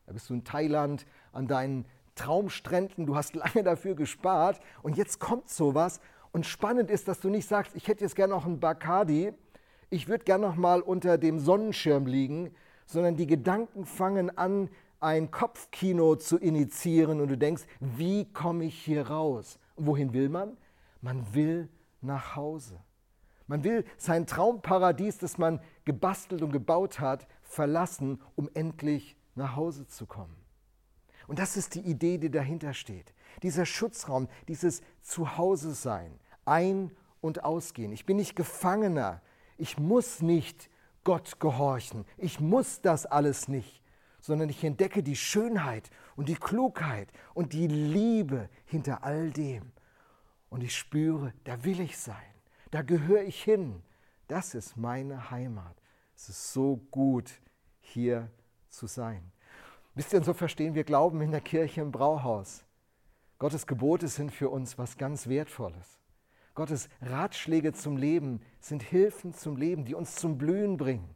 Da 0.07 0.13
bist 0.13 0.29
du 0.29 0.33
in 0.33 0.43
Thailand 0.43 1.05
an 1.33 1.47
deinen 1.47 1.85
Traumstränden, 2.15 3.05
du 3.05 3.15
hast 3.15 3.35
lange 3.35 3.63
dafür 3.63 3.93
gespart 3.93 4.59
und 4.81 4.97
jetzt 4.97 5.19
kommt 5.19 5.49
sowas. 5.49 6.01
Und 6.31 6.47
spannend 6.47 6.89
ist, 6.89 7.07
dass 7.07 7.19
du 7.19 7.29
nicht 7.29 7.47
sagst, 7.47 7.75
ich 7.75 7.87
hätte 7.87 8.03
jetzt 8.03 8.15
gerne 8.15 8.33
noch 8.33 8.45
einen 8.45 8.59
Bacardi, 8.59 9.33
ich 9.91 10.07
würde 10.07 10.23
gerne 10.23 10.47
noch 10.47 10.55
mal 10.55 10.81
unter 10.81 11.17
dem 11.17 11.39
Sonnenschirm 11.39 12.05
liegen, 12.05 12.51
sondern 12.85 13.15
die 13.15 13.27
Gedanken 13.27 13.85
fangen 13.85 14.35
an, 14.35 14.69
ein 14.99 15.31
Kopfkino 15.31 16.15
zu 16.15 16.37
initiieren 16.37 17.21
und 17.21 17.29
du 17.29 17.37
denkst, 17.37 17.63
wie 17.79 18.25
komme 18.33 18.65
ich 18.65 18.75
hier 18.75 19.07
raus? 19.07 19.59
Und 19.79 19.85
wohin 19.85 20.11
will 20.11 20.27
man? 20.27 20.57
Man 21.01 21.33
will 21.33 21.69
nach 22.01 22.35
Hause. 22.35 22.77
Man 23.47 23.63
will 23.63 23.85
sein 23.97 24.27
Traumparadies, 24.27 25.17
das 25.17 25.37
man 25.37 25.61
gebastelt 25.85 26.41
und 26.41 26.51
gebaut 26.51 26.99
hat, 26.99 27.27
verlassen, 27.43 28.21
um 28.35 28.49
endlich 28.53 29.15
nach 29.35 29.55
Hause 29.55 29.87
zu 29.87 30.05
kommen. 30.05 30.35
Und 31.27 31.39
das 31.39 31.55
ist 31.55 31.75
die 31.75 31.79
Idee, 31.79 32.17
die 32.17 32.29
dahinter 32.29 32.73
steht. 32.73 33.13
Dieser 33.41 33.65
Schutzraum, 33.65 34.27
dieses 34.49 34.81
Zuhause 35.01 35.73
sein, 35.73 36.19
ein- 36.43 36.91
und 37.21 37.45
ausgehen. 37.45 37.93
Ich 37.93 38.05
bin 38.05 38.17
nicht 38.17 38.35
Gefangener. 38.35 39.21
Ich 39.57 39.79
muss 39.79 40.21
nicht 40.21 40.69
Gott 41.05 41.39
gehorchen. 41.39 42.03
Ich 42.17 42.41
muss 42.41 42.81
das 42.81 43.05
alles 43.05 43.47
nicht, 43.47 43.78
sondern 44.21 44.49
ich 44.49 44.63
entdecke 44.63 45.03
die 45.03 45.15
Schönheit 45.15 45.89
und 46.15 46.29
die 46.29 46.35
Klugheit 46.35 47.11
und 47.33 47.53
die 47.53 47.67
Liebe 47.67 48.49
hinter 48.65 49.03
all 49.03 49.31
dem. 49.31 49.71
Und 50.49 50.63
ich 50.63 50.75
spüre, 50.75 51.33
da 51.43 51.63
will 51.63 51.79
ich 51.79 51.97
sein, 51.97 52.15
da 52.71 52.81
gehöre 52.81 53.23
ich 53.23 53.43
hin. 53.43 53.83
Das 54.27 54.53
ist 54.53 54.77
meine 54.77 55.31
Heimat. 55.31 55.75
Es 56.15 56.29
ist 56.29 56.53
so 56.53 56.77
gut, 56.91 57.41
hier 57.79 58.29
zu 58.69 58.87
sein. 58.87 59.31
Wisst 59.95 60.13
ihr, 60.13 60.23
so 60.23 60.33
verstehen 60.33 60.75
wir 60.75 60.83
Glauben 60.83 61.21
in 61.21 61.31
der 61.31 61.41
Kirche 61.41 61.81
im 61.81 61.91
Brauhaus. 61.91 62.63
Gottes 63.37 63.65
Gebote 63.65 64.07
sind 64.07 64.31
für 64.31 64.49
uns 64.49 64.77
was 64.77 64.97
ganz 64.97 65.27
Wertvolles. 65.27 65.99
Gottes 66.55 66.89
Ratschläge 67.01 67.73
zum 67.73 67.97
Leben 67.97 68.41
sind 68.59 68.83
Hilfen 68.83 69.33
zum 69.33 69.55
Leben, 69.55 69.85
die 69.85 69.95
uns 69.95 70.15
zum 70.15 70.37
Blühen 70.37 70.77
bringen. 70.77 71.15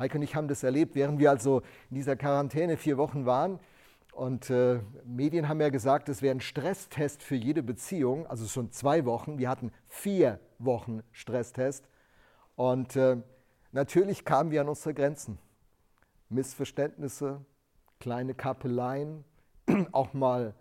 Heike 0.00 0.16
und 0.16 0.22
ich 0.22 0.34
haben 0.34 0.48
das 0.48 0.62
erlebt, 0.62 0.94
während 0.94 1.18
wir 1.18 1.28
also 1.28 1.60
in 1.90 1.96
dieser 1.96 2.16
Quarantäne 2.16 2.78
vier 2.78 2.96
Wochen 2.96 3.26
waren. 3.26 3.60
Und 4.12 4.48
äh, 4.48 4.80
Medien 5.04 5.46
haben 5.46 5.60
ja 5.60 5.68
gesagt, 5.68 6.08
es 6.08 6.22
wäre 6.22 6.34
ein 6.34 6.40
Stresstest 6.40 7.22
für 7.22 7.34
jede 7.34 7.62
Beziehung, 7.62 8.26
also 8.26 8.46
schon 8.46 8.72
zwei 8.72 9.04
Wochen. 9.04 9.38
Wir 9.38 9.50
hatten 9.50 9.72
vier 9.88 10.40
Wochen 10.58 11.02
Stresstest. 11.12 11.86
Und 12.56 12.96
äh, 12.96 13.18
natürlich 13.72 14.24
kamen 14.24 14.50
wir 14.50 14.62
an 14.62 14.70
unsere 14.70 14.94
Grenzen. 14.94 15.38
Missverständnisse, 16.30 17.44
kleine 17.98 18.32
Kappeleien, 18.32 19.26
auch 19.92 20.14
mal 20.14 20.54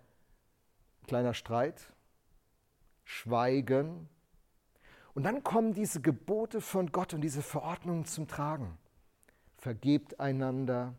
kleiner 1.07 1.33
Streit, 1.33 1.93
Schweigen. 3.05 4.09
Und 5.13 5.23
dann 5.23 5.45
kommen 5.45 5.73
diese 5.73 6.01
Gebote 6.01 6.59
von 6.59 6.91
Gott 6.91 7.13
und 7.13 7.21
diese 7.21 7.41
Verordnungen 7.41 8.03
zum 8.03 8.27
Tragen 8.27 8.77
vergebt 9.59 10.19
einander, 10.19 10.93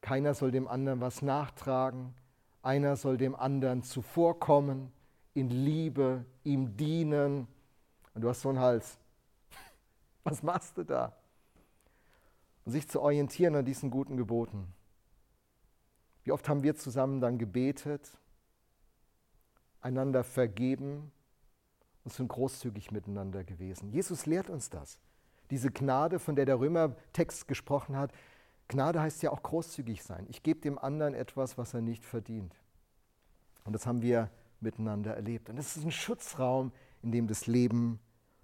keiner 0.00 0.34
soll 0.34 0.50
dem 0.50 0.68
anderen 0.68 1.00
was 1.00 1.22
nachtragen, 1.22 2.14
einer 2.62 2.96
soll 2.96 3.16
dem 3.16 3.34
anderen 3.34 3.82
zuvorkommen, 3.82 4.92
in 5.34 5.50
Liebe, 5.50 6.24
ihm 6.44 6.76
dienen. 6.76 7.46
Und 8.14 8.22
du 8.22 8.28
hast 8.28 8.40
so 8.40 8.48
einen 8.48 8.58
Hals. 8.58 8.98
Was 10.24 10.42
machst 10.42 10.78
du 10.78 10.84
da? 10.84 11.14
Und 12.64 12.72
sich 12.72 12.88
zu 12.88 13.02
orientieren 13.02 13.54
an 13.54 13.64
diesen 13.64 13.90
guten 13.90 14.16
Geboten. 14.16 14.72
Wie 16.24 16.32
oft 16.32 16.48
haben 16.48 16.62
wir 16.62 16.74
zusammen 16.74 17.20
dann 17.20 17.38
gebetet, 17.38 18.18
einander 19.80 20.24
vergeben 20.24 21.12
und 22.04 22.12
sind 22.12 22.28
großzügig 22.28 22.90
miteinander 22.90 23.44
gewesen. 23.44 23.90
Jesus 23.90 24.26
lehrt 24.26 24.48
uns 24.48 24.70
das. 24.70 24.98
Diese 25.50 25.70
Gnade, 25.70 26.18
von 26.18 26.36
der 26.36 26.44
der 26.44 26.58
Römertext 26.58 27.48
gesprochen 27.48 27.96
hat, 27.96 28.12
Gnade 28.68 29.00
heißt 29.00 29.22
ja 29.22 29.30
auch 29.30 29.42
großzügig 29.42 30.02
sein. 30.02 30.26
Ich 30.28 30.42
gebe 30.42 30.60
dem 30.60 30.78
anderen 30.78 31.14
etwas, 31.14 31.56
was 31.56 31.74
er 31.74 31.82
nicht 31.82 32.04
verdient. 32.04 32.54
Und 33.64 33.72
das 33.72 33.86
haben 33.86 34.02
wir 34.02 34.30
miteinander 34.60 35.14
erlebt. 35.14 35.48
Und 35.48 35.58
es 35.58 35.76
ist 35.76 35.84
ein 35.84 35.92
Schutzraum, 35.92 36.72
in 37.02 37.12
dem 37.12 37.28
das 37.28 37.46
Leben 37.46 38.00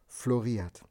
floriert. 0.07 0.83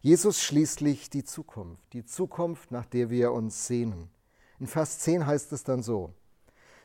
Jesus 0.00 0.42
schließlich 0.42 1.10
die 1.10 1.24
Zukunft, 1.24 1.92
die 1.92 2.04
Zukunft, 2.04 2.70
nach 2.70 2.86
der 2.86 3.10
wir 3.10 3.32
uns 3.32 3.66
sehnen. 3.66 4.10
In 4.58 4.66
Vers 4.66 5.00
10 5.00 5.26
heißt 5.26 5.52
es 5.52 5.62
dann 5.62 5.82
so, 5.82 6.14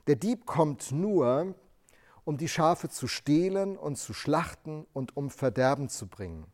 der 0.08 0.16
Dieb 0.16 0.46
kommt 0.46 0.92
nur, 0.92 1.56
um 2.26 2.38
die 2.38 2.48
Schafe 2.48 2.90
zu 2.90 3.08
stehlen 3.08 3.78
und 3.78 3.98
zu 3.98 4.14
schlachten 4.14 4.86
und 4.94 5.16
um 5.16 5.30
Verderben 5.30 5.90
zu 5.90 6.08
bringen. 6.08 6.46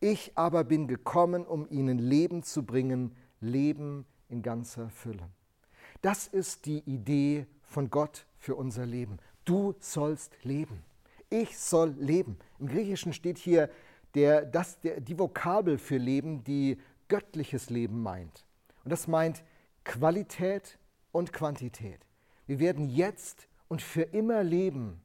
Ich 0.00 0.32
aber 0.34 0.64
bin 0.64 0.88
gekommen, 0.88 1.46
um 1.46 1.68
ihnen 1.70 1.98
Leben 1.98 2.42
zu 2.42 2.64
bringen, 2.64 3.14
Leben 3.40 4.06
in 4.30 4.42
ganzer 4.42 4.88
Fülle. 4.88 5.28
Das 6.00 6.26
ist 6.26 6.64
die 6.64 6.78
Idee 6.78 7.46
von 7.62 7.90
Gott 7.90 8.26
für 8.38 8.54
unser 8.54 8.86
Leben. 8.86 9.18
Du 9.44 9.74
sollst 9.78 10.32
leben. 10.42 10.82
Ich 11.28 11.58
soll 11.58 11.94
leben. 11.98 12.38
Im 12.58 12.68
Griechischen 12.68 13.12
steht 13.12 13.36
hier 13.36 13.68
der, 14.14 14.46
das, 14.46 14.80
der, 14.80 15.00
die 15.00 15.18
Vokabel 15.18 15.76
für 15.76 15.98
Leben, 15.98 16.42
die 16.44 16.78
göttliches 17.08 17.68
Leben 17.68 18.02
meint. 18.02 18.44
Und 18.84 18.90
das 18.90 19.06
meint 19.06 19.42
Qualität 19.84 20.78
und 21.12 21.32
Quantität. 21.32 22.00
Wir 22.46 22.58
werden 22.58 22.88
jetzt 22.88 23.48
und 23.68 23.82
für 23.82 24.02
immer 24.02 24.42
leben 24.42 25.00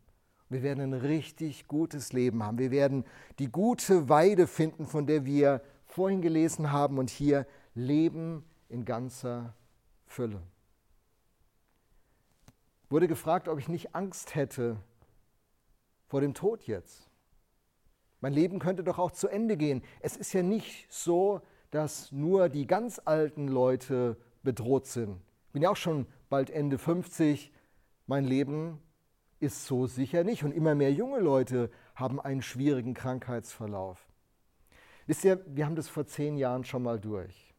wir 0.49 0.61
werden 0.61 0.81
ein 0.81 0.93
richtig 0.93 1.67
gutes 1.67 2.13
Leben 2.13 2.43
haben. 2.43 2.57
Wir 2.57 2.71
werden 2.71 3.03
die 3.39 3.51
gute 3.51 4.09
Weide 4.09 4.47
finden, 4.47 4.85
von 4.85 5.07
der 5.07 5.25
wir 5.25 5.61
vorhin 5.85 6.21
gelesen 6.21 6.71
haben 6.71 6.97
und 6.97 7.09
hier 7.09 7.47
leben 7.73 8.43
in 8.69 8.85
ganzer 8.85 9.55
Fülle. 10.05 10.41
Wurde 12.89 13.07
gefragt, 13.07 13.47
ob 13.47 13.59
ich 13.59 13.67
nicht 13.67 13.95
Angst 13.95 14.35
hätte 14.35 14.77
vor 16.07 16.21
dem 16.21 16.33
Tod 16.33 16.63
jetzt. 16.63 17.09
Mein 18.21 18.33
Leben 18.33 18.59
könnte 18.59 18.83
doch 18.83 18.99
auch 18.99 19.11
zu 19.11 19.27
Ende 19.27 19.57
gehen. 19.57 19.83
Es 19.99 20.15
ist 20.15 20.33
ja 20.33 20.43
nicht 20.43 20.91
so, 20.91 21.41
dass 21.71 22.11
nur 22.11 22.49
die 22.49 22.67
ganz 22.67 23.01
alten 23.03 23.47
Leute 23.47 24.17
bedroht 24.43 24.85
sind. 24.85 25.19
Ich 25.47 25.53
bin 25.53 25.63
ja 25.63 25.69
auch 25.69 25.75
schon 25.75 26.05
bald 26.29 26.49
Ende 26.49 26.77
50. 26.77 27.51
Mein 28.07 28.23
Leben 28.23 28.79
ist 29.39 29.65
so 29.65 29.87
sicher 29.87 30.23
nicht. 30.23 30.43
Und 30.43 30.51
immer 30.51 30.75
mehr 30.75 30.91
junge 30.91 31.19
Leute 31.19 31.69
haben 31.95 32.19
einen 32.19 32.41
schwierigen 32.41 32.93
Krankheitsverlauf. 32.93 34.05
Wisst 35.07 35.23
ihr, 35.23 35.43
wir 35.47 35.65
haben 35.65 35.75
das 35.75 35.87
vor 35.87 36.05
zehn 36.07 36.37
Jahren 36.37 36.63
schon 36.63 36.83
mal 36.83 36.99
durch. 36.99 37.53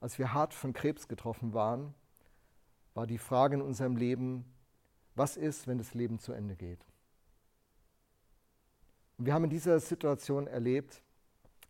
Als 0.00 0.18
wir 0.18 0.32
hart 0.32 0.54
von 0.54 0.72
Krebs 0.72 1.08
getroffen 1.08 1.52
waren, 1.52 1.94
war 2.94 3.06
die 3.06 3.18
Frage 3.18 3.56
in 3.56 3.62
unserem 3.62 3.96
Leben, 3.96 4.44
was 5.14 5.36
ist, 5.36 5.66
wenn 5.66 5.78
das 5.78 5.94
Leben 5.94 6.18
zu 6.18 6.32
Ende 6.32 6.56
geht? 6.56 6.86
Und 9.18 9.26
wir 9.26 9.34
haben 9.34 9.44
in 9.44 9.50
dieser 9.50 9.78
Situation 9.80 10.46
erlebt, 10.46 11.02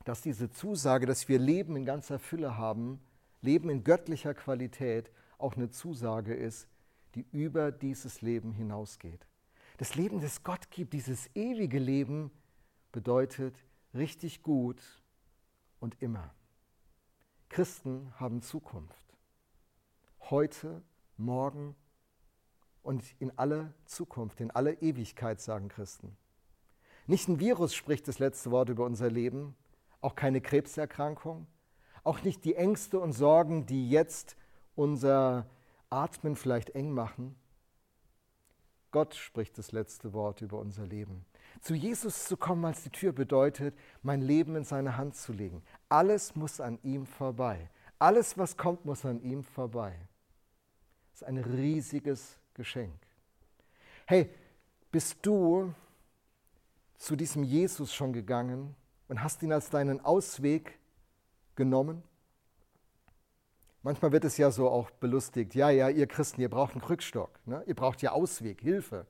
dass 0.04 0.22
diese 0.22 0.50
Zusage, 0.50 1.06
dass 1.06 1.28
wir 1.28 1.38
Leben 1.38 1.74
in 1.76 1.84
ganzer 1.84 2.18
Fülle 2.18 2.56
haben, 2.56 3.00
Leben 3.42 3.68
in 3.70 3.82
göttlicher 3.82 4.34
Qualität, 4.34 5.10
auch 5.38 5.56
eine 5.56 5.70
Zusage 5.70 6.34
ist, 6.34 6.68
die 7.14 7.26
über 7.32 7.72
dieses 7.72 8.22
Leben 8.22 8.52
hinausgeht. 8.52 9.26
Das 9.80 9.94
Leben, 9.94 10.20
das 10.20 10.42
Gott 10.42 10.70
gibt, 10.70 10.92
dieses 10.92 11.34
ewige 11.34 11.78
Leben, 11.78 12.30
bedeutet 12.92 13.64
richtig 13.94 14.42
gut 14.42 14.82
und 15.78 16.02
immer. 16.02 16.34
Christen 17.48 18.12
haben 18.20 18.42
Zukunft. 18.42 19.16
Heute, 20.28 20.82
morgen 21.16 21.74
und 22.82 23.02
in 23.20 23.32
alle 23.38 23.72
Zukunft, 23.86 24.42
in 24.42 24.50
alle 24.50 24.74
Ewigkeit, 24.82 25.40
sagen 25.40 25.70
Christen. 25.70 26.14
Nicht 27.06 27.28
ein 27.28 27.40
Virus 27.40 27.74
spricht 27.74 28.06
das 28.06 28.18
letzte 28.18 28.50
Wort 28.50 28.68
über 28.68 28.84
unser 28.84 29.08
Leben, 29.08 29.56
auch 30.02 30.14
keine 30.14 30.42
Krebserkrankung, 30.42 31.46
auch 32.04 32.22
nicht 32.22 32.44
die 32.44 32.54
Ängste 32.54 33.00
und 33.00 33.14
Sorgen, 33.14 33.64
die 33.64 33.88
jetzt 33.88 34.36
unser 34.74 35.46
Atmen 35.88 36.36
vielleicht 36.36 36.68
eng 36.68 36.92
machen, 36.92 37.34
Gott 38.90 39.14
spricht 39.14 39.56
das 39.58 39.72
letzte 39.72 40.12
Wort 40.12 40.40
über 40.40 40.58
unser 40.58 40.86
Leben. 40.86 41.24
Zu 41.60 41.74
Jesus 41.74 42.24
zu 42.24 42.36
kommen 42.36 42.64
als 42.64 42.82
die 42.82 42.90
Tür 42.90 43.12
bedeutet, 43.12 43.74
mein 44.02 44.20
Leben 44.20 44.56
in 44.56 44.64
seine 44.64 44.96
Hand 44.96 45.14
zu 45.14 45.32
legen. 45.32 45.62
Alles 45.88 46.34
muss 46.34 46.60
an 46.60 46.78
ihm 46.82 47.06
vorbei. 47.06 47.70
Alles, 47.98 48.38
was 48.38 48.56
kommt, 48.56 48.84
muss 48.84 49.04
an 49.04 49.20
ihm 49.20 49.44
vorbei. 49.44 49.94
Das 51.12 51.22
ist 51.22 51.28
ein 51.28 51.38
riesiges 51.38 52.38
Geschenk. 52.54 52.94
Hey, 54.06 54.30
bist 54.90 55.18
du 55.22 55.72
zu 56.96 57.14
diesem 57.14 57.44
Jesus 57.44 57.94
schon 57.94 58.12
gegangen 58.12 58.74
und 59.08 59.22
hast 59.22 59.42
ihn 59.42 59.52
als 59.52 59.70
deinen 59.70 60.00
Ausweg 60.00 60.78
genommen? 61.54 62.02
Manchmal 63.82 64.12
wird 64.12 64.24
es 64.24 64.36
ja 64.36 64.50
so 64.50 64.68
auch 64.68 64.90
belustigt, 64.90 65.54
ja, 65.54 65.70
ja, 65.70 65.88
ihr 65.88 66.06
Christen, 66.06 66.40
ihr 66.40 66.50
braucht 66.50 66.72
einen 66.72 66.82
Krückstock, 66.82 67.40
ne? 67.46 67.62
ihr 67.66 67.74
braucht 67.74 68.02
ja 68.02 68.12
Ausweg, 68.12 68.60
Hilfe. 68.60 69.06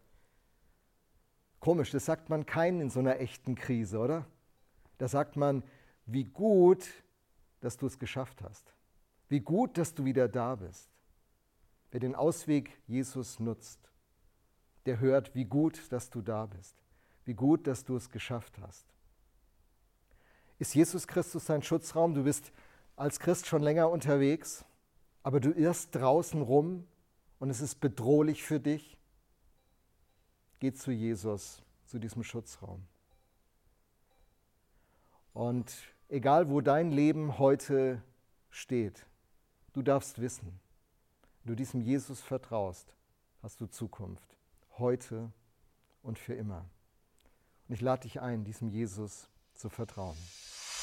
Komisch, 1.59 1.91
das 1.91 2.07
sagt 2.07 2.31
man 2.31 2.47
keinen 2.47 2.81
in 2.81 2.91
so 2.91 3.01
einer 3.01 3.19
echten 3.19 3.55
Krise, 3.55 3.99
oder? 3.99 4.27
Da 4.99 5.09
sagt 5.09 5.37
man, 5.37 5.63
wie 6.07 6.25
gut, 6.25 6.89
dass 7.61 7.77
du 7.77 7.87
es 7.87 7.99
geschafft 7.99 8.43
hast. 8.43 8.73
Wie 9.29 9.41
gut, 9.41 9.77
dass 9.77 9.95
du 9.95 10.05
wieder 10.05 10.29
da 10.29 10.55
bist. 10.55 10.89
Wer 11.91 12.01
den 12.01 12.15
Ausweg 12.15 12.81
Jesus 12.87 13.41
nutzt, 13.41 13.91
der 14.87 15.01
hört, 15.01 15.35
wie 15.35 15.45
gut, 15.45 15.93
dass 15.93 16.11
du 16.11 16.23
da 16.23 16.47
bist. 16.47 16.77
Wie 17.25 17.35
gut, 17.35 17.67
dass 17.67 17.85
du 17.85 17.97
es 17.97 18.11
geschafft 18.11 18.59
hast. 18.61 18.87
Ist 20.59 20.75
Jesus 20.75 21.07
Christus 21.07 21.47
dein 21.47 21.63
Schutzraum? 21.63 22.15
Du 22.15 22.25
bist 22.25 22.53
als 23.01 23.19
Christ 23.19 23.47
schon 23.47 23.63
länger 23.63 23.89
unterwegs, 23.89 24.63
aber 25.23 25.41
du 25.41 25.53
irrst 25.53 25.95
draußen 25.95 26.43
rum 26.43 26.87
und 27.39 27.49
es 27.49 27.63
ist 27.63 27.81
bedrohlich 27.81 28.43
für 28.43 28.61
dich, 28.61 28.99
geh 30.59 30.75
zu 30.75 30.93
Jesus, 30.93 31.63
zu 31.87 31.99
diesem 31.99 32.23
Schutzraum. 32.23 32.87
Und 35.33 35.73
egal 36.11 36.51
wo 36.51 36.61
dein 36.61 36.91
Leben 36.91 37.39
heute 37.39 38.03
steht, 38.51 39.07
du 39.73 39.81
darfst 39.81 40.21
wissen, 40.21 40.61
wenn 41.43 41.53
du 41.53 41.57
diesem 41.57 41.81
Jesus 41.81 42.21
vertraust, 42.21 42.95
hast 43.43 43.63
du 43.63 43.67
Zukunft, 43.67 44.37
heute 44.77 45.33
und 46.03 46.19
für 46.19 46.35
immer. 46.35 46.67
Und 47.67 47.75
ich 47.75 47.81
lade 47.81 48.03
dich 48.03 48.21
ein, 48.21 48.45
diesem 48.45 48.69
Jesus 48.69 49.31
zu 49.55 49.71
vertrauen. 49.71 50.19